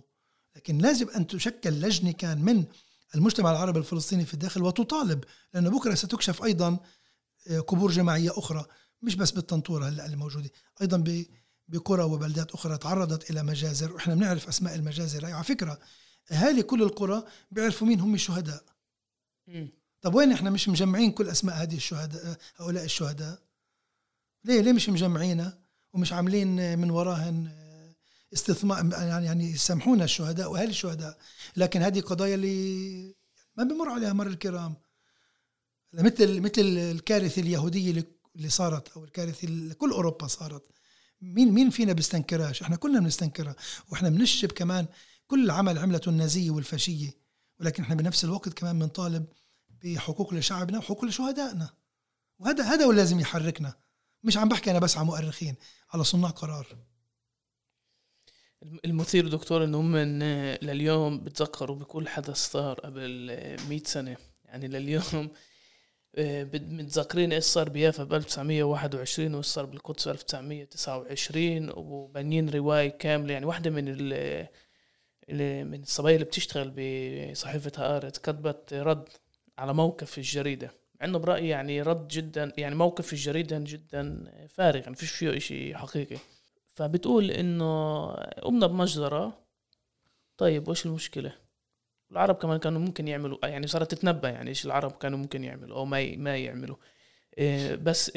[0.56, 2.64] لكن لازم أن تشكل لجنة كان من
[3.14, 6.78] المجتمع العربي الفلسطيني في الداخل وتطالب لأنه بكرة ستكشف أيضا
[7.48, 8.64] آه، قبور جماعية أخرى
[9.02, 10.50] مش بس بالطنطورة هلأ اللي موجوده
[10.80, 11.24] أيضا
[11.68, 15.78] بقرى وبلدات أخرى تعرضت إلى مجازر وإحنا بنعرف أسماء المجازر على فكرة
[16.30, 18.64] أهالي كل القرى بيعرفوا مين هم الشهداء.
[20.02, 23.42] طب وين إحنا مش مجمعين كل أسماء هذه الشهداء هؤلاء الشهداء؟
[24.44, 25.58] ليه؟ ليه مش مجمعينها
[25.92, 27.50] ومش عاملين من وراهن
[28.34, 31.18] استثمار؟ يعني يعني يسامحونا الشهداء وأهل الشهداء
[31.56, 33.14] لكن هذه قضايا اللي
[33.56, 34.74] ما بمر عليها مر الكرام.
[35.92, 38.04] مثل مثل الكارثة اليهودية
[38.36, 40.62] اللي صارت أو الكارثة اللي كل أوروبا صارت.
[41.20, 43.56] مين مين فينا بيستنكرهاش؟ إحنا كلنا بنستنكرها.
[43.90, 44.86] وإحنا بنشب كمان
[45.26, 47.10] كل عمل عملته النازية والفاشية
[47.60, 49.26] ولكن إحنا بنفس الوقت كمان بنطالب
[49.84, 51.70] بحقوق لشعبنا وحقوق لشهدائنا.
[52.38, 53.74] وهذا هذا هو اللي لازم يحركنا.
[54.22, 55.54] مش عم بحكي أنا بس على مؤرخين
[55.90, 56.66] على صناع قرار.
[58.84, 59.96] المثير دكتور انه هم
[60.62, 63.26] لليوم بتذكروا بكل حدث صار قبل
[63.68, 64.16] 100 سنة.
[64.44, 65.30] يعني لليوم
[66.16, 73.32] آه، متذكرين إيش صار بيافا ب 1921 وإيش صار بالقدس ب 1929 وبنين رواية كاملة.
[73.32, 73.84] يعني واحدة من
[75.28, 79.08] من الصبايا اللي بتشتغل بصحيفة هآرت كتبت رد
[79.58, 80.70] على موقف في الجريدة
[81.02, 86.16] عنده برأيي يعني رد جدا يعني موقف الجريدة جدا فارغ يعني فيش فيه إشي حقيقي.
[86.74, 89.38] فبتقول إنه قمنا بمجزرة.
[90.36, 91.32] طيب وإيش المشكلة؟
[92.12, 95.84] العرب كمان كانوا ممكن يعملوا يعني صارت تتنبأ يعني إيش العرب كانوا ممكن يعملوا أو
[95.84, 96.76] ما ما يعملوا.
[97.38, 98.10] إيه، بس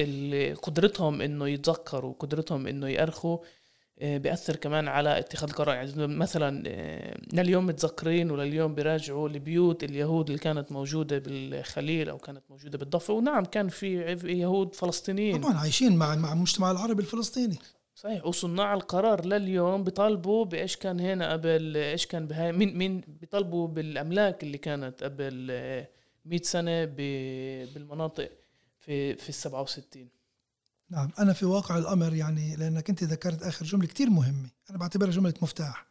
[0.61, 3.41] قدرتهم إنه يتذكروا قدرتهم إنه يأرخوا آه،
[4.01, 10.39] بيأثر كمان على اتخاذ القرار يعني مثلا آه، لليوم متذكرين ولليوم بيراجعوا البيوت اليهود اللي
[10.39, 13.13] كانت موجودة بالخليل أو كانت موجودة بالضفة.
[13.13, 15.41] ونعم كان في يهود فلسطينيين.
[15.41, 17.57] طبعا عايشين مع مع المجتمع العربي الفلسطيني.
[17.95, 18.25] صحيح.
[18.25, 24.43] وصناع القرار لليوم بيطالبوا بإيش كان هنا قبل إيش كان بهاي مين مين بيطالبوا بالأملاك
[24.43, 25.51] اللي كانت قبل
[26.25, 28.31] 100 سنة بالمناطق
[28.79, 30.14] في في ال 67
[30.89, 31.09] نعم.
[31.19, 34.49] أنا في واقع الأمر يعني لأنك أنت ذكرت آخر جملة كتير مهمة.
[34.69, 35.87] أنا بعتبرها جملة مفتاح.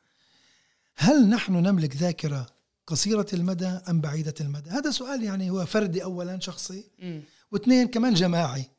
[0.97, 2.47] هل نحن نملك ذاكرة
[2.86, 6.84] قصيرة المدى أم بعيدة المدى؟ هذا سؤال يعني هو فردي أولا شخصي.
[7.53, 8.70] واثنين كمان جماعي.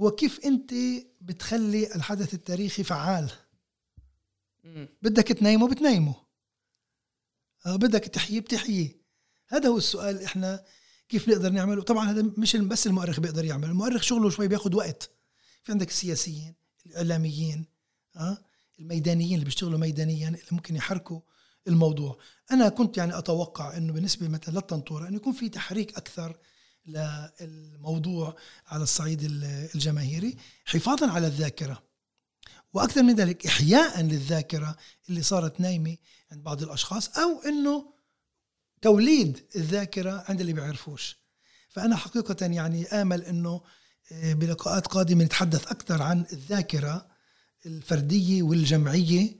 [0.00, 0.74] هو كيف أنت
[1.20, 3.30] بتخلي الحدث التاريخي فعال.
[5.02, 6.14] بدك تنيمه بتنيمه.
[7.66, 8.96] آه، بدك تحييه بتحييه.
[9.48, 10.64] هذا هو السؤال إحنا
[11.08, 15.10] كيف نقدر نعمله؟ طبعا هذا مش بس المؤرخ بيقدر يعمل المؤرخ شغله شوي بياخذ وقت.
[15.64, 16.54] في عندك السياسيين
[16.86, 17.66] الإعلاميين
[18.16, 18.38] آه
[18.78, 21.20] الميدانيين اللي بيشتغلوا ميدانيا اللي ممكن يحركوا
[21.68, 22.18] الموضوع.
[22.52, 26.38] أنا كنت يعني أتوقع إنه بالنسبة مثلا للطنطورة إنه يكون في تحريك أكثر
[26.86, 28.36] للموضوع
[28.66, 29.20] على الصعيد
[29.74, 31.82] الجماهيري حفاظا على الذاكرة.
[32.72, 34.76] وأكثر من ذلك احياء للذاكرة
[35.08, 35.96] اللي صارت نايمة
[36.32, 37.94] عند بعض الأشخاص أو إنه
[38.82, 41.18] توليد الذاكرة عند اللي بيعرفوش.
[41.68, 43.62] فأنا حقيقه يعني آمل إنه
[44.10, 47.06] بلقاءات قادمة نتحدث أكثر عن الذاكرة
[47.66, 49.36] الفردية والجمعية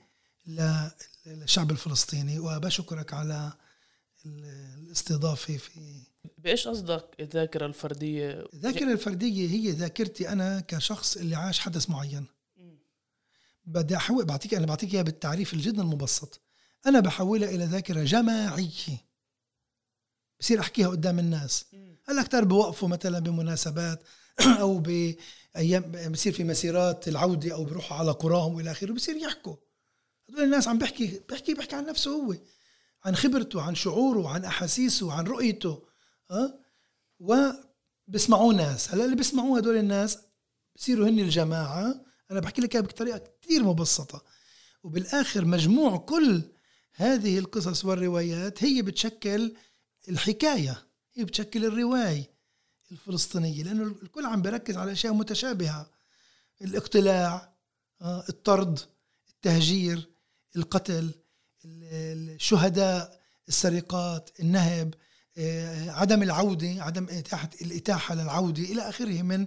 [1.26, 2.38] للشعب الفلسطيني.
[2.38, 3.52] وبشكرك على
[4.26, 6.02] الاستضافة في
[6.38, 12.26] بإيش قصدك الذاكرة الفردية؟ الذاكرة الفردية هي ذاكرتي أنا كشخص اللي عاش حدث معين.
[13.66, 16.40] بدي أحول بعطيك أنا بعطيك إياها بالتعريف الجدا المبسط.
[16.86, 19.04] أنا بحولها إلى ذاكرة جماعية.
[20.40, 21.64] بصير أحكيها قدام الناس.
[22.08, 24.02] هلأ كتار بوقفوا مثلا بمناسبات.
[24.60, 29.56] أو بأيام بصير في مسيرات العودة أو بيروحوا على قراهم وإلى آخره بصير يحكوا.
[30.28, 32.34] هدول الناس عم بحكي بحكي بحكي عن نفسه هو
[33.04, 35.82] عن خبرته عن شعوره عن أحاسيسه عن رؤيته
[36.30, 36.58] ها
[37.18, 38.90] وبسمعوه ناس.
[38.94, 40.18] هلأ اللي بيسمعوه هدول الناس
[40.76, 44.24] بصيروا هن الجماعة أنا بحكي لك بطريقة كثير مبسطة.
[44.82, 46.42] وبالآخر مجموع كل
[46.94, 49.56] هذه القصص والروايات هي بتشكل
[50.08, 52.33] الحكاية هي بتشكل الرواية.
[52.92, 55.90] الفلسطينية لأنه الكل عم بيركز على أشياء متشابهة.
[56.62, 57.54] الاقتلاع
[58.02, 58.80] آه، الطرد
[59.28, 60.10] التهجير
[60.56, 61.10] القتل
[61.64, 64.94] الشهداء السرقات النهب
[65.38, 69.46] آه، عدم العودة عدم إتاحة الإتاحة للعودة إلى آخره من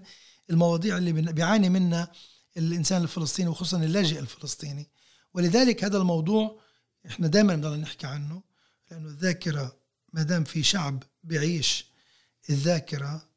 [0.49, 2.11] المواضيع اللي بيعاني منها
[2.57, 4.89] الإنسان الفلسطيني وخصوصا اللاجئ الفلسطيني.
[5.33, 6.59] ولذلك هذا الموضوع
[7.07, 8.43] إحنا دائما بنضل نحكي عنه
[8.91, 9.77] لأنه الذاكرة
[10.13, 11.85] ما دام في شعب بيعيش
[12.49, 13.29] الذاكرة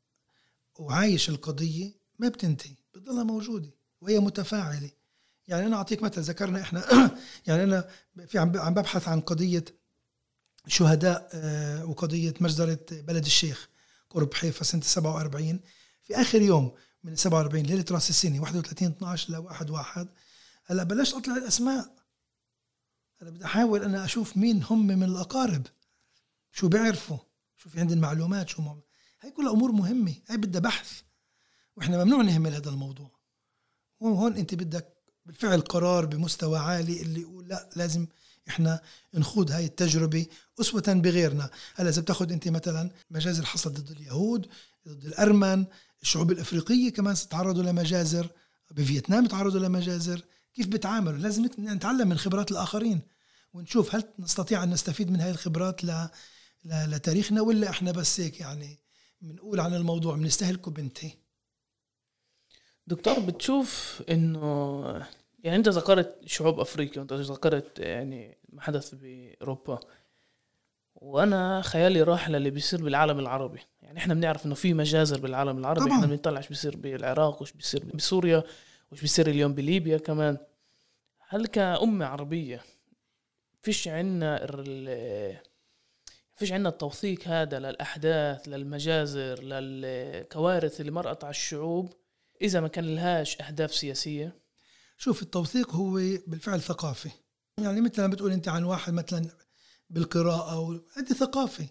[0.79, 4.91] وعايش القضية ما بتنتهي بتضلها موجودة وهي متفاعلة.
[5.49, 6.85] يعني أنا أعطيك مثل ذكرنا إحنا
[7.47, 7.89] يعني أنا
[8.27, 9.65] في عم ببحث عن قضية
[10.67, 13.69] شهداء آه، وقضية مجزرة بلد الشيخ
[14.11, 15.61] قرب حيفا سنة 47
[16.03, 16.73] في آخر يوم
[17.05, 20.09] من 47 ليلة راس السنة 31 12 ل 1 1
[20.65, 21.95] هلأ بلشت أطلع الأسماء.
[23.23, 25.67] هلأ بدي أحاول أنا أشوف مين هم من الأقارب
[26.53, 27.19] شو بيعرفوا
[27.57, 28.63] شو في عندهم معلومات شو
[29.23, 31.01] هاي كلها أمور مهمة هاي بدها بحث.
[31.77, 33.11] وإحنا ممنوع نهمل هذا الموضوع.
[34.01, 34.95] وهون أنت بدك
[35.27, 38.07] بالفعل قرار بمستوى عالي اللي يقول لا لازم
[38.49, 38.81] إحنا
[39.14, 40.27] نخوض هاي التجربة
[40.61, 41.51] أسوة بغيرنا.
[41.75, 44.49] هلا إذا بتاخذ أنت مثلا مجازر حصلت ضد اليهود
[44.89, 45.64] ضد الأرمن
[46.03, 48.31] الشعوب الأفريقية كمان تعرضوا لمجازر
[48.71, 50.25] بفيتنام تعرضوا لمجازر.
[50.55, 53.01] كيف بتعاملوا؟ لازم نتعلم من خبرات الآخرين.
[53.53, 56.09] ونشوف هل نستطيع أن نستفيد من هاي الخبرات ل...
[56.64, 58.79] لتاريخنا ولا إحنا بس هيك يعني
[59.21, 61.18] بنقول عن الموضوع بنستهلكه بنتي.
[62.87, 64.83] دكتور بتشوف إنه
[65.45, 69.81] يعني أنت ذكرت شعوب أفريقيا وأنت ذكرت يعني ما حدث بأوروبا.
[70.95, 73.61] وأنا خيالي راح للي بيصير بالعالم العربي.
[73.83, 75.97] يعني إحنا بنعرف إنه في مجازر بالعالم العربي طبعا.
[75.97, 78.43] إحنا بنطلع إيش بيصير بالعراق وش بيصير بسوريا
[78.93, 80.39] وش بيصير اليوم بليبيا كمان.
[81.29, 82.62] هل كأمة عربية
[83.62, 84.45] فيش عنا
[86.41, 91.93] فيش عندنا التوثيق هذا للأحداث للمجازر للكوارث اللي مرقت على الشعوب.
[92.43, 94.41] إذا ما كان لهاش أهداف سياسية.
[94.97, 95.93] شوف التوثيق هو
[96.26, 97.11] بالفعل ثقافي.
[97.59, 99.30] يعني مثل ما بتقول أنت عن واحد مثلا
[99.91, 101.68] بالقراءة هذه ثقافة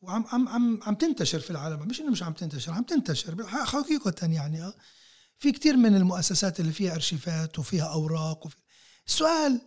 [0.00, 1.88] وعم عم عم عم تنتشر في العالم.
[1.88, 4.62] مش إنه مش عم تنتشر عم تنتشر حقيقة يعني.
[4.62, 4.74] آه.
[5.38, 8.56] في كثير من المؤسسات اللي فيها أرشيفات وفيها أوراق وفي
[9.06, 9.60] السؤال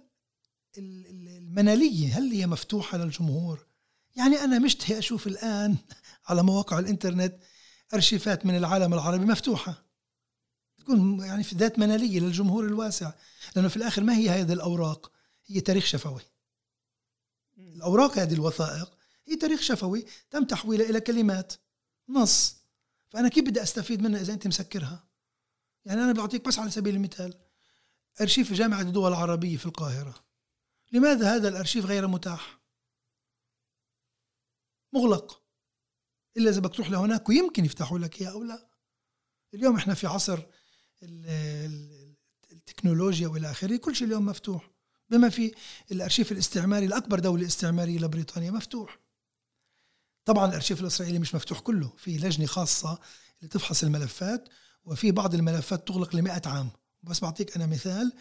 [0.77, 3.67] المنالية هل هي مفتوحة للجمهور؟
[4.17, 5.77] يعني أنا مشتهي أشوف الآن
[6.27, 7.35] على مواقع الإنترنت
[7.93, 9.85] أرشيفات من العالم العربي مفتوحة.
[10.77, 13.13] تكون يعني في ذات منالية للجمهور الواسع.
[13.55, 15.11] لأنه في الآخر ما هي هذه الأوراق؟
[15.47, 16.21] هي تاريخ شفوي.
[17.57, 18.97] الأوراق هذه الوثائق
[19.27, 21.53] هي تاريخ شفوي تم تحويلها إلى كلمات.
[22.09, 22.55] نص.
[23.09, 25.07] فأنا كيف بدي أستفيد منها إذا أنت مسكرها؟
[25.85, 27.33] يعني أنا بعطيك بس على سبيل المثال
[28.21, 30.15] أرشيف جامعة الدول العربية في القاهرة.
[30.91, 32.59] لماذا هذا الأرشيف غير متاح؟
[34.93, 35.43] مغلق.
[36.37, 38.69] إلا إذا بدك تروح لهناك ويمكن يفتحوا لك إياه أو لا.
[39.53, 40.39] اليوم إحنا في عصر
[42.51, 44.71] التكنولوجيا وإلى آخره كل شيء اليوم مفتوح.
[45.09, 45.55] بما في
[45.91, 48.99] الأرشيف الاستعماري لاكبر دولة استعمارية لبريطانيا مفتوح.
[50.25, 51.93] طبعا الأرشيف الإسرائيلي مش مفتوح كله.
[51.97, 52.99] في لجنة خاصة
[53.39, 54.49] اللي تفحص الملفات
[54.83, 56.69] وفي بعض الملفات تغلق ل عام.
[57.03, 58.13] بس بعطيك أنا مثال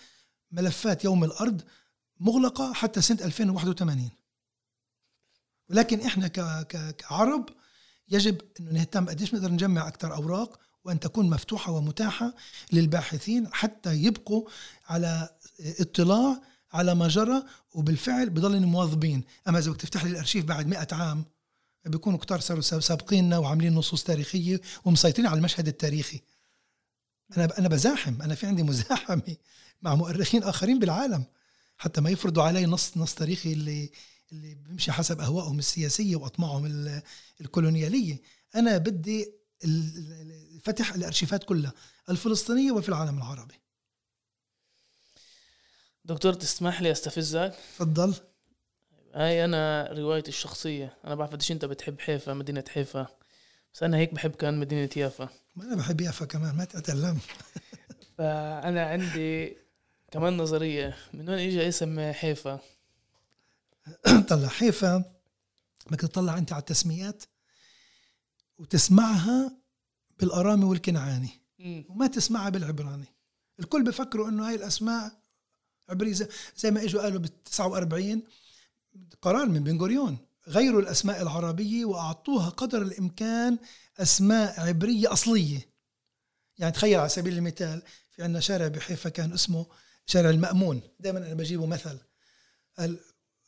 [0.51, 1.63] ملفات يوم الأرض
[2.21, 4.11] مغلقة حتى سنة 2081
[5.71, 6.29] ولكن إحنا
[6.99, 7.49] كعرب
[8.09, 12.35] يجب إنه نهتم قديش نقدر نجمع أكثر أوراق وأن تكون مفتوحة ومتاحة
[12.73, 14.49] للباحثين حتى يبقوا
[14.87, 15.29] على
[15.61, 16.41] اطلاع
[16.73, 17.43] على ما جرى
[17.75, 19.25] وبالفعل بضلن مواظبين.
[19.49, 21.25] أما إذا بدك تفتح لي الأرشيف بعد مئة عام
[21.87, 26.21] بيكونوا كتار صاروا سابقيننا وعاملين نصوص تاريخية ومسيطرين على المشهد التاريخي.
[27.37, 29.37] أنا أنا بزاحم أنا في عندي مزاحمة
[29.83, 31.25] مع مؤرخين آخرين بالعالم.
[31.79, 33.91] حتى ما يفرضوا علي نص نص تاريخي اللي
[34.33, 37.01] اللي بيمشي حسب أهوائهم السياسية وأطماعهم
[37.41, 38.21] الكولونيالية.
[38.55, 39.33] أنا بدي
[40.63, 41.73] فتح الأرشيفات كلها
[42.11, 43.55] الفلسطينية وفي العالم العربي.
[46.05, 48.15] دكتور تسمح لي أستفزك؟ تفضل.
[49.15, 50.99] هاي أنا روايتي الشخصية.
[51.05, 53.07] أنا بعرف قديش أنت بتحب حيفا مدينة حيفا.
[53.75, 55.29] بس أنا هيك بحب كان مدينة يافا.
[55.57, 57.19] ما أنا بحب يافا كمان ما تتكلم
[58.19, 59.57] فأنا عندي
[60.11, 60.97] كمان نظرية.
[61.15, 62.61] من وين اجى اسم حيفا؟
[64.29, 65.05] طلع حيفا
[65.91, 67.25] بدك تطلع أنت على التسميات
[68.59, 69.57] وتسمعها
[70.19, 71.31] بالأرامي والكنعاني.
[71.89, 73.07] وما تسمعها بالعبراني.
[73.61, 75.13] الكل بفكروا إنه هاي الأسماء
[75.89, 78.23] عبرية زي ما إجوا قالوا بال 49
[79.23, 80.19] قرار من بن غوريون.
[80.49, 83.59] غيروا الأسماء العربية وأعطوها قدر الإمكان
[83.99, 85.69] أسماء عبرية أصلية.
[86.59, 89.67] يعني تخيل على سبيل المثال في عندنا شارع بحيفا كان اسمه
[90.07, 90.81] شارع المأمون.
[91.01, 91.99] دائما أنا بجيبه مثل.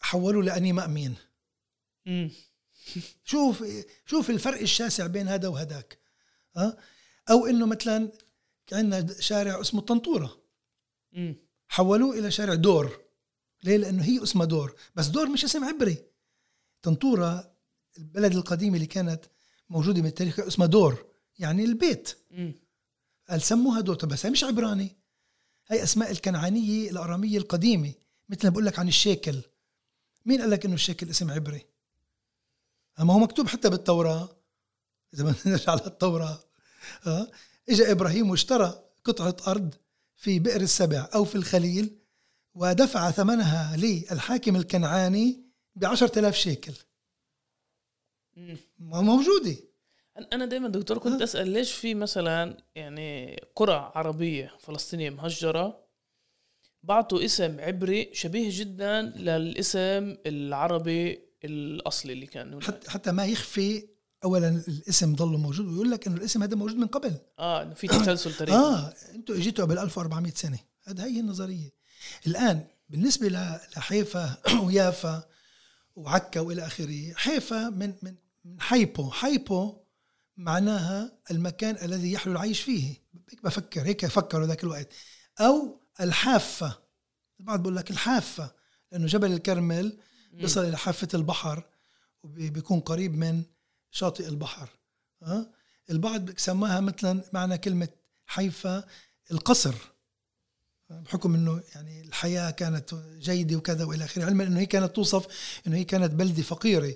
[0.01, 1.14] حولوا لأني مأمين.
[3.24, 3.64] شوف
[4.07, 5.99] شوف الفرق الشاسع بين هذا وهداك
[6.57, 6.76] ها؟
[7.30, 8.12] أو إنه مثلا
[8.72, 10.42] عندنا شارع اسمه طنطوره
[11.68, 13.01] حولوه إلى شارع دور.
[13.62, 14.76] ليه؟ لأنه هي اسمها دور.
[14.94, 16.05] بس دور مش اسم عبري.
[16.82, 17.55] طنطورة
[17.99, 19.24] البلد القديمه اللي كانت
[19.70, 21.07] موجودة من التاريخ اسمها دور
[21.38, 22.18] يعني البيت.
[23.28, 23.96] قال سموها دور.
[23.96, 24.96] بس هي مش عبراني.
[25.66, 27.92] هي أسماء الكنعانية الأرامية القديمة
[28.28, 29.42] مثل ما بقول لك عن الشيكل.
[30.29, 31.66] مين قال لك إنه الشيكل اسم عبري؟
[33.01, 34.29] أما هو مكتوب حتى بالتوراة.
[35.14, 36.45] إذا بدنا نرجع للتوراه
[37.03, 37.31] ها؟
[37.68, 39.74] اجى إبراهيم واشترى قطعة أرض
[40.16, 41.99] في بئر السبع أو في الخليل
[42.55, 45.41] ودفع ثمنها للحاكم الكنعاني
[45.76, 45.85] ب
[46.16, 46.72] آلاف شيكل.
[48.79, 49.57] موجودة.
[50.33, 55.88] أنا دائما دكتور كنت أسأل ليش في مثلا يعني قرى عربية فلسطينية مهجرة
[56.83, 63.89] بعطوا اسم عبري شبيه جدا للاسم العربي الأصلي اللي كان حتى حتى ما يخفي
[64.24, 67.16] اولا الاسم ضل موجود ويقول لك انه الاسم هذا موجود من قبل.
[67.39, 70.59] آه في تسلسل تاريخي آه أنتم اجيتوا قبل 1400 سنة.
[70.85, 71.72] هذا هي النظرية.
[72.26, 73.29] الآن بالنسبة
[73.76, 75.29] لحيفا ويافا
[75.97, 78.14] وعكا وإلى آخره حيفا من من
[78.45, 79.11] من حيبو.
[79.11, 79.76] حيبو
[80.37, 82.95] معناها المكان الذي يحلو العيش فيه.
[83.31, 84.89] هيك بفكر هيك فكروا ذاك الوقت.
[85.41, 86.78] أو الحافة.
[87.40, 88.55] البعض بيقول لك الحافة
[88.92, 89.99] لأنه جبل الكرمل
[90.32, 91.64] بيصل إلى حافة البحر
[92.22, 93.42] وبيكون قريب من
[93.90, 94.68] شاطئ البحر.
[95.22, 95.51] أه؟
[95.90, 97.88] البعض سماها مثلا معنى كلمة
[98.26, 98.84] حيفا
[99.30, 99.74] القصر.
[100.90, 105.26] بحكم إنه يعني الحياة كانت جيدة وكذا وإلى آخره علما إنه هي كانت توصف
[105.66, 106.94] إنه هي كانت بلدة فقيرة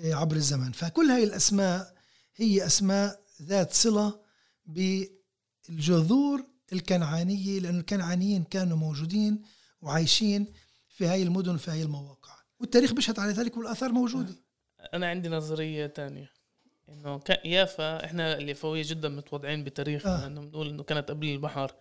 [0.00, 0.72] آه، عبر الزمن.
[0.72, 1.94] فكل هاي الأسماء
[2.36, 4.20] هي أسماء ذات صلة
[4.66, 9.42] بالجذور الكنعانية لأن الكنعانيين كانوا موجودين
[9.82, 10.52] وعايشين
[10.88, 12.34] في هاي المدن في هاي المواقع.
[12.60, 14.34] والتاريخ بيشهد على ذلك والآثار موجودة.
[14.94, 16.32] أنا عندي نظرية تانية.
[16.88, 20.26] إنه يافا إحنا اليافويه جدا متوضعين بتاريخنا آه.
[20.26, 21.74] إنه بنقول إنه كانت قبل البحر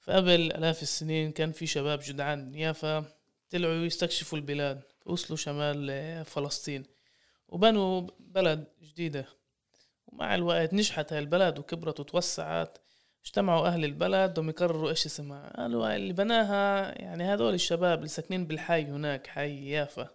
[0.00, 2.54] فقبل آلاف السنين كان في شباب جدعان.
[2.54, 3.04] يافا
[3.50, 4.82] طلعوا يستكشفوا البلاد.
[5.06, 6.84] وصلوا شمال فلسطين.
[7.48, 9.26] وبنوا بلد جديدة.
[10.06, 12.78] ومع الوقت نجحت هاي البلد وكبرت وتوسعت.
[13.26, 15.52] اجتمعوا أهل البلد بدهم يقرروا إيش اسمها.
[15.56, 20.08] قالوا اللي بناها يعني هذول الشباب اللي ساكنين بالحي هناك حي يافا.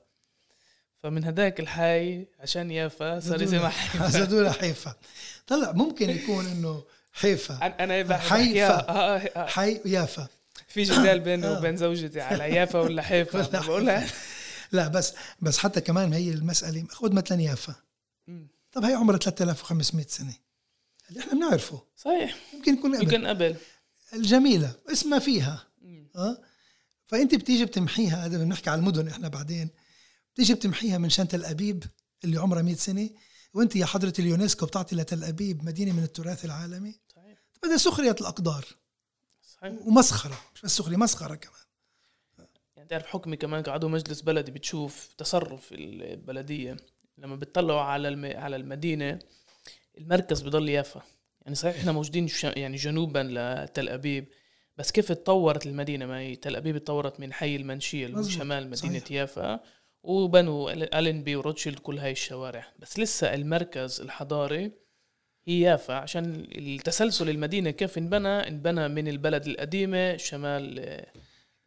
[1.04, 4.08] فمن هداك الحي عشان يافا صار اسمها حيفا.
[4.20, 4.94] زادوا حيفا.
[5.48, 7.66] طلع ممكن يكون إنه حيفا.
[7.80, 8.90] أنا بحكي حيفا.
[8.90, 9.46] آه، آه، آه.
[9.46, 10.28] حي يافا.
[10.68, 11.48] في جدال بيني.
[11.48, 13.40] وبين زوجتي على يافا ولا حيفا.
[13.40, 14.08] ولا بقولها.
[14.72, 17.76] لا بس بس حتى كمان هي المسألة خذ مثلا يافا.
[18.72, 20.34] طب هي عمرها 3500 سنة.
[21.12, 21.82] اللي إحنا بنعرفه.
[21.98, 22.38] صحيح.
[22.54, 23.56] يمكن يكون قبل يمكن قبل
[24.14, 25.68] الجميلة اسمها فيها.
[26.16, 26.42] آه
[27.06, 29.70] فأنت بتيجي بتمحيها هذا بنحكي على المدن إحنا بعدين.
[30.34, 31.84] بتيجي بتمحيها من شان تل أبيب
[32.24, 33.10] اللي عمرها 100 سنة
[33.54, 37.00] وأنت يا حضرة اليونسكو بتعطي لتل أبيب مدينة من التراث العالمي.
[37.16, 37.38] صحيح.
[37.64, 38.66] بدها سخرية الأقدار.
[39.44, 39.74] صحيح.
[39.82, 41.62] ومسخرة مش بس سخرية مسخرة كمان.
[42.76, 46.78] يعني تعرف حكمي كمان كعضو مجلس بلدي بتشوف تصرف البلدية
[47.18, 48.26] لما بتطلعوا على الم...
[48.26, 49.20] على المدينة
[49.98, 51.02] المركز بضل يافا
[51.42, 52.28] يعني صحيح إحنا موجودين.
[52.44, 54.28] يعني جنوبا لتل أبيب
[54.78, 58.24] بس كيف تطورت المدينة ما هي تل أبيب تطورت من حي المنشية اللي.
[58.24, 59.12] شمال مدينة صحيح.
[59.12, 59.60] يافا
[60.04, 64.72] وبنوا أل- ألنبي وروتشيلد كل هاي الشوارع بس لسه المركز الحضاري
[65.48, 71.12] هي يافا عشان التسلسل المدينة كيف انبنى انبنى من البلد القديمة شمال آه،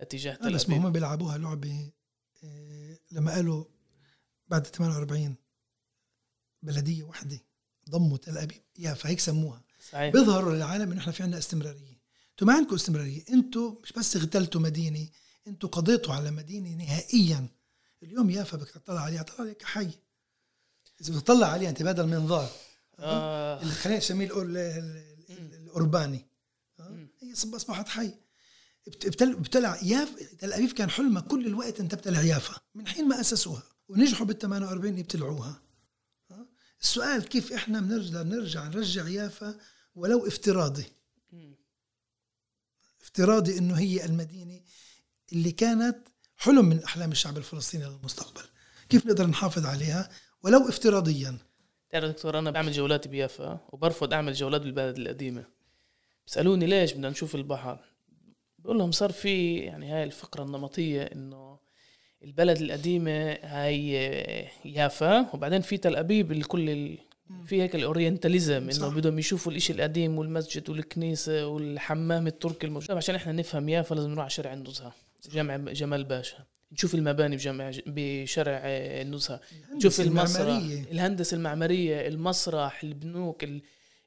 [0.01, 1.91] اتجاه تل بس أبيب هم بيلعبوها لعبة
[2.45, 3.65] آه، لما قالوا
[4.49, 5.37] بعد 48
[6.63, 7.39] بلدية واحدة
[7.91, 8.61] ضموا تل أبيب.
[8.79, 9.63] يا فهيك سموها.
[9.93, 10.13] صحيح.
[10.13, 11.99] بيظهروا للعالم انه إحنا في عندنا استمرارية.
[12.33, 13.23] أنتوا ما عندكم استمرارية.
[13.31, 15.09] أنتوا مش بس اغتلتوا مدينة
[15.47, 17.47] أنتوا قضيتوا على مدينة نهائيا.
[18.03, 19.23] اليوم يافا بدك تطلع عليها.
[19.23, 19.91] طلع عليها كحي
[21.01, 22.51] إذا بتطلع عليها انت بهذا المنظار.
[22.99, 23.63] آه.
[23.63, 24.31] اللي خلينا نسميه
[25.31, 26.27] الأورباني.
[27.23, 28.11] هي صب- أصبحت حي.
[28.87, 32.61] بت- بتل- بتلع يافا تل أبيب كان حلمها كل الوقت أن تبتلع يافا.
[32.75, 33.63] من حين ما أسسوها.
[33.89, 35.63] ونجحوا بال 48 يبتلعوها؟
[36.85, 39.59] السؤال كيف إحنا بنرجع نرجع نرجع يافا
[39.95, 40.85] ولو افتراضي.
[43.03, 44.61] افتراضي إنه هي المدينة
[45.33, 48.43] اللي كانت حلم من أحلام الشعب الفلسطيني للمستقبل.
[48.89, 50.11] كيف نقدر نحافظ عليها
[50.43, 51.39] ولو افتراضيا؟
[51.91, 55.45] تعرف دكتور أنا بعمل جولات بيافا وبرفض أعمل جولات بالبلد القديمة.
[56.27, 57.85] بيسألوني ليش بدنا نشوف البحر؟
[58.59, 61.59] بقول لهم صار في يعني هاي الفقرة النمطية إنه
[62.25, 63.91] البلد القديمة هاي
[64.65, 65.35] يافا.
[65.35, 66.99] وبعدين في تل أبيب الكل ال...
[67.47, 68.71] في هيك الأورينتاليزم.
[68.71, 72.91] إنه بدهم يشوفوا الإشي القديم والمسجد والكنيسة والحمام التركي الموجود.
[72.91, 74.93] عشان إحنا نفهم يافا لازم نروح على شارع النزهة
[75.33, 76.37] جامع جمال باشا.
[76.73, 79.41] نشوف المباني بجامع بشارع النزهة.
[79.77, 80.85] نشوف المسرح المعمارية.
[80.93, 83.63] الهندسة المعمارية المسرح البنوك ال-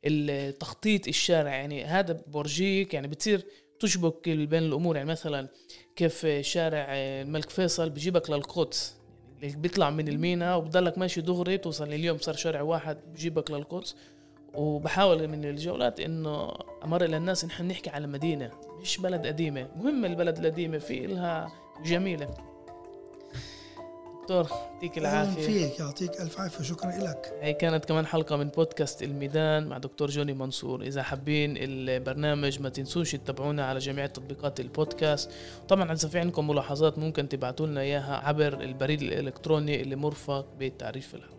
[0.05, 1.55] التخطيط الشارع.
[1.55, 3.41] يعني هذا بورجيك يعني بتصير
[3.79, 4.95] تشبك بين الأمور.
[4.95, 5.47] يعني مثلا
[5.95, 8.95] كيف شارع الملك فيصل بجيبك للقدس.
[9.41, 13.95] يعني بيطلع من المينا وبضلك ماشي دغري توصل اليوم صار شارع واحد بجيبك للقدس.
[14.53, 16.53] وبحاول من الجولات إنه
[16.83, 18.51] أمر للناس إن إحنا نحكي على مدينة
[18.81, 19.67] مش بلد قديمة.
[19.75, 21.51] مهمه البلد القديمة في لها
[21.85, 22.46] جميلة.
[24.27, 25.67] دكتور يعطيك العافية.
[25.67, 30.09] فيك يعطيك ألف عافية وشكرا لك هي كانت كمان حلقة من بودكاست الميدان مع دكتور
[30.09, 30.81] جوني منصور.
[30.81, 35.31] إذا حابين البرنامج ما تنسوش تتابعونا على جميع تطبيقات البودكاست.
[35.67, 41.15] طبعا إذا في عندكم ملاحظات ممكن تبعتوا لنا إياها عبر البريد الإلكتروني اللي مرفق بتعريف
[41.15, 41.36] الحلقة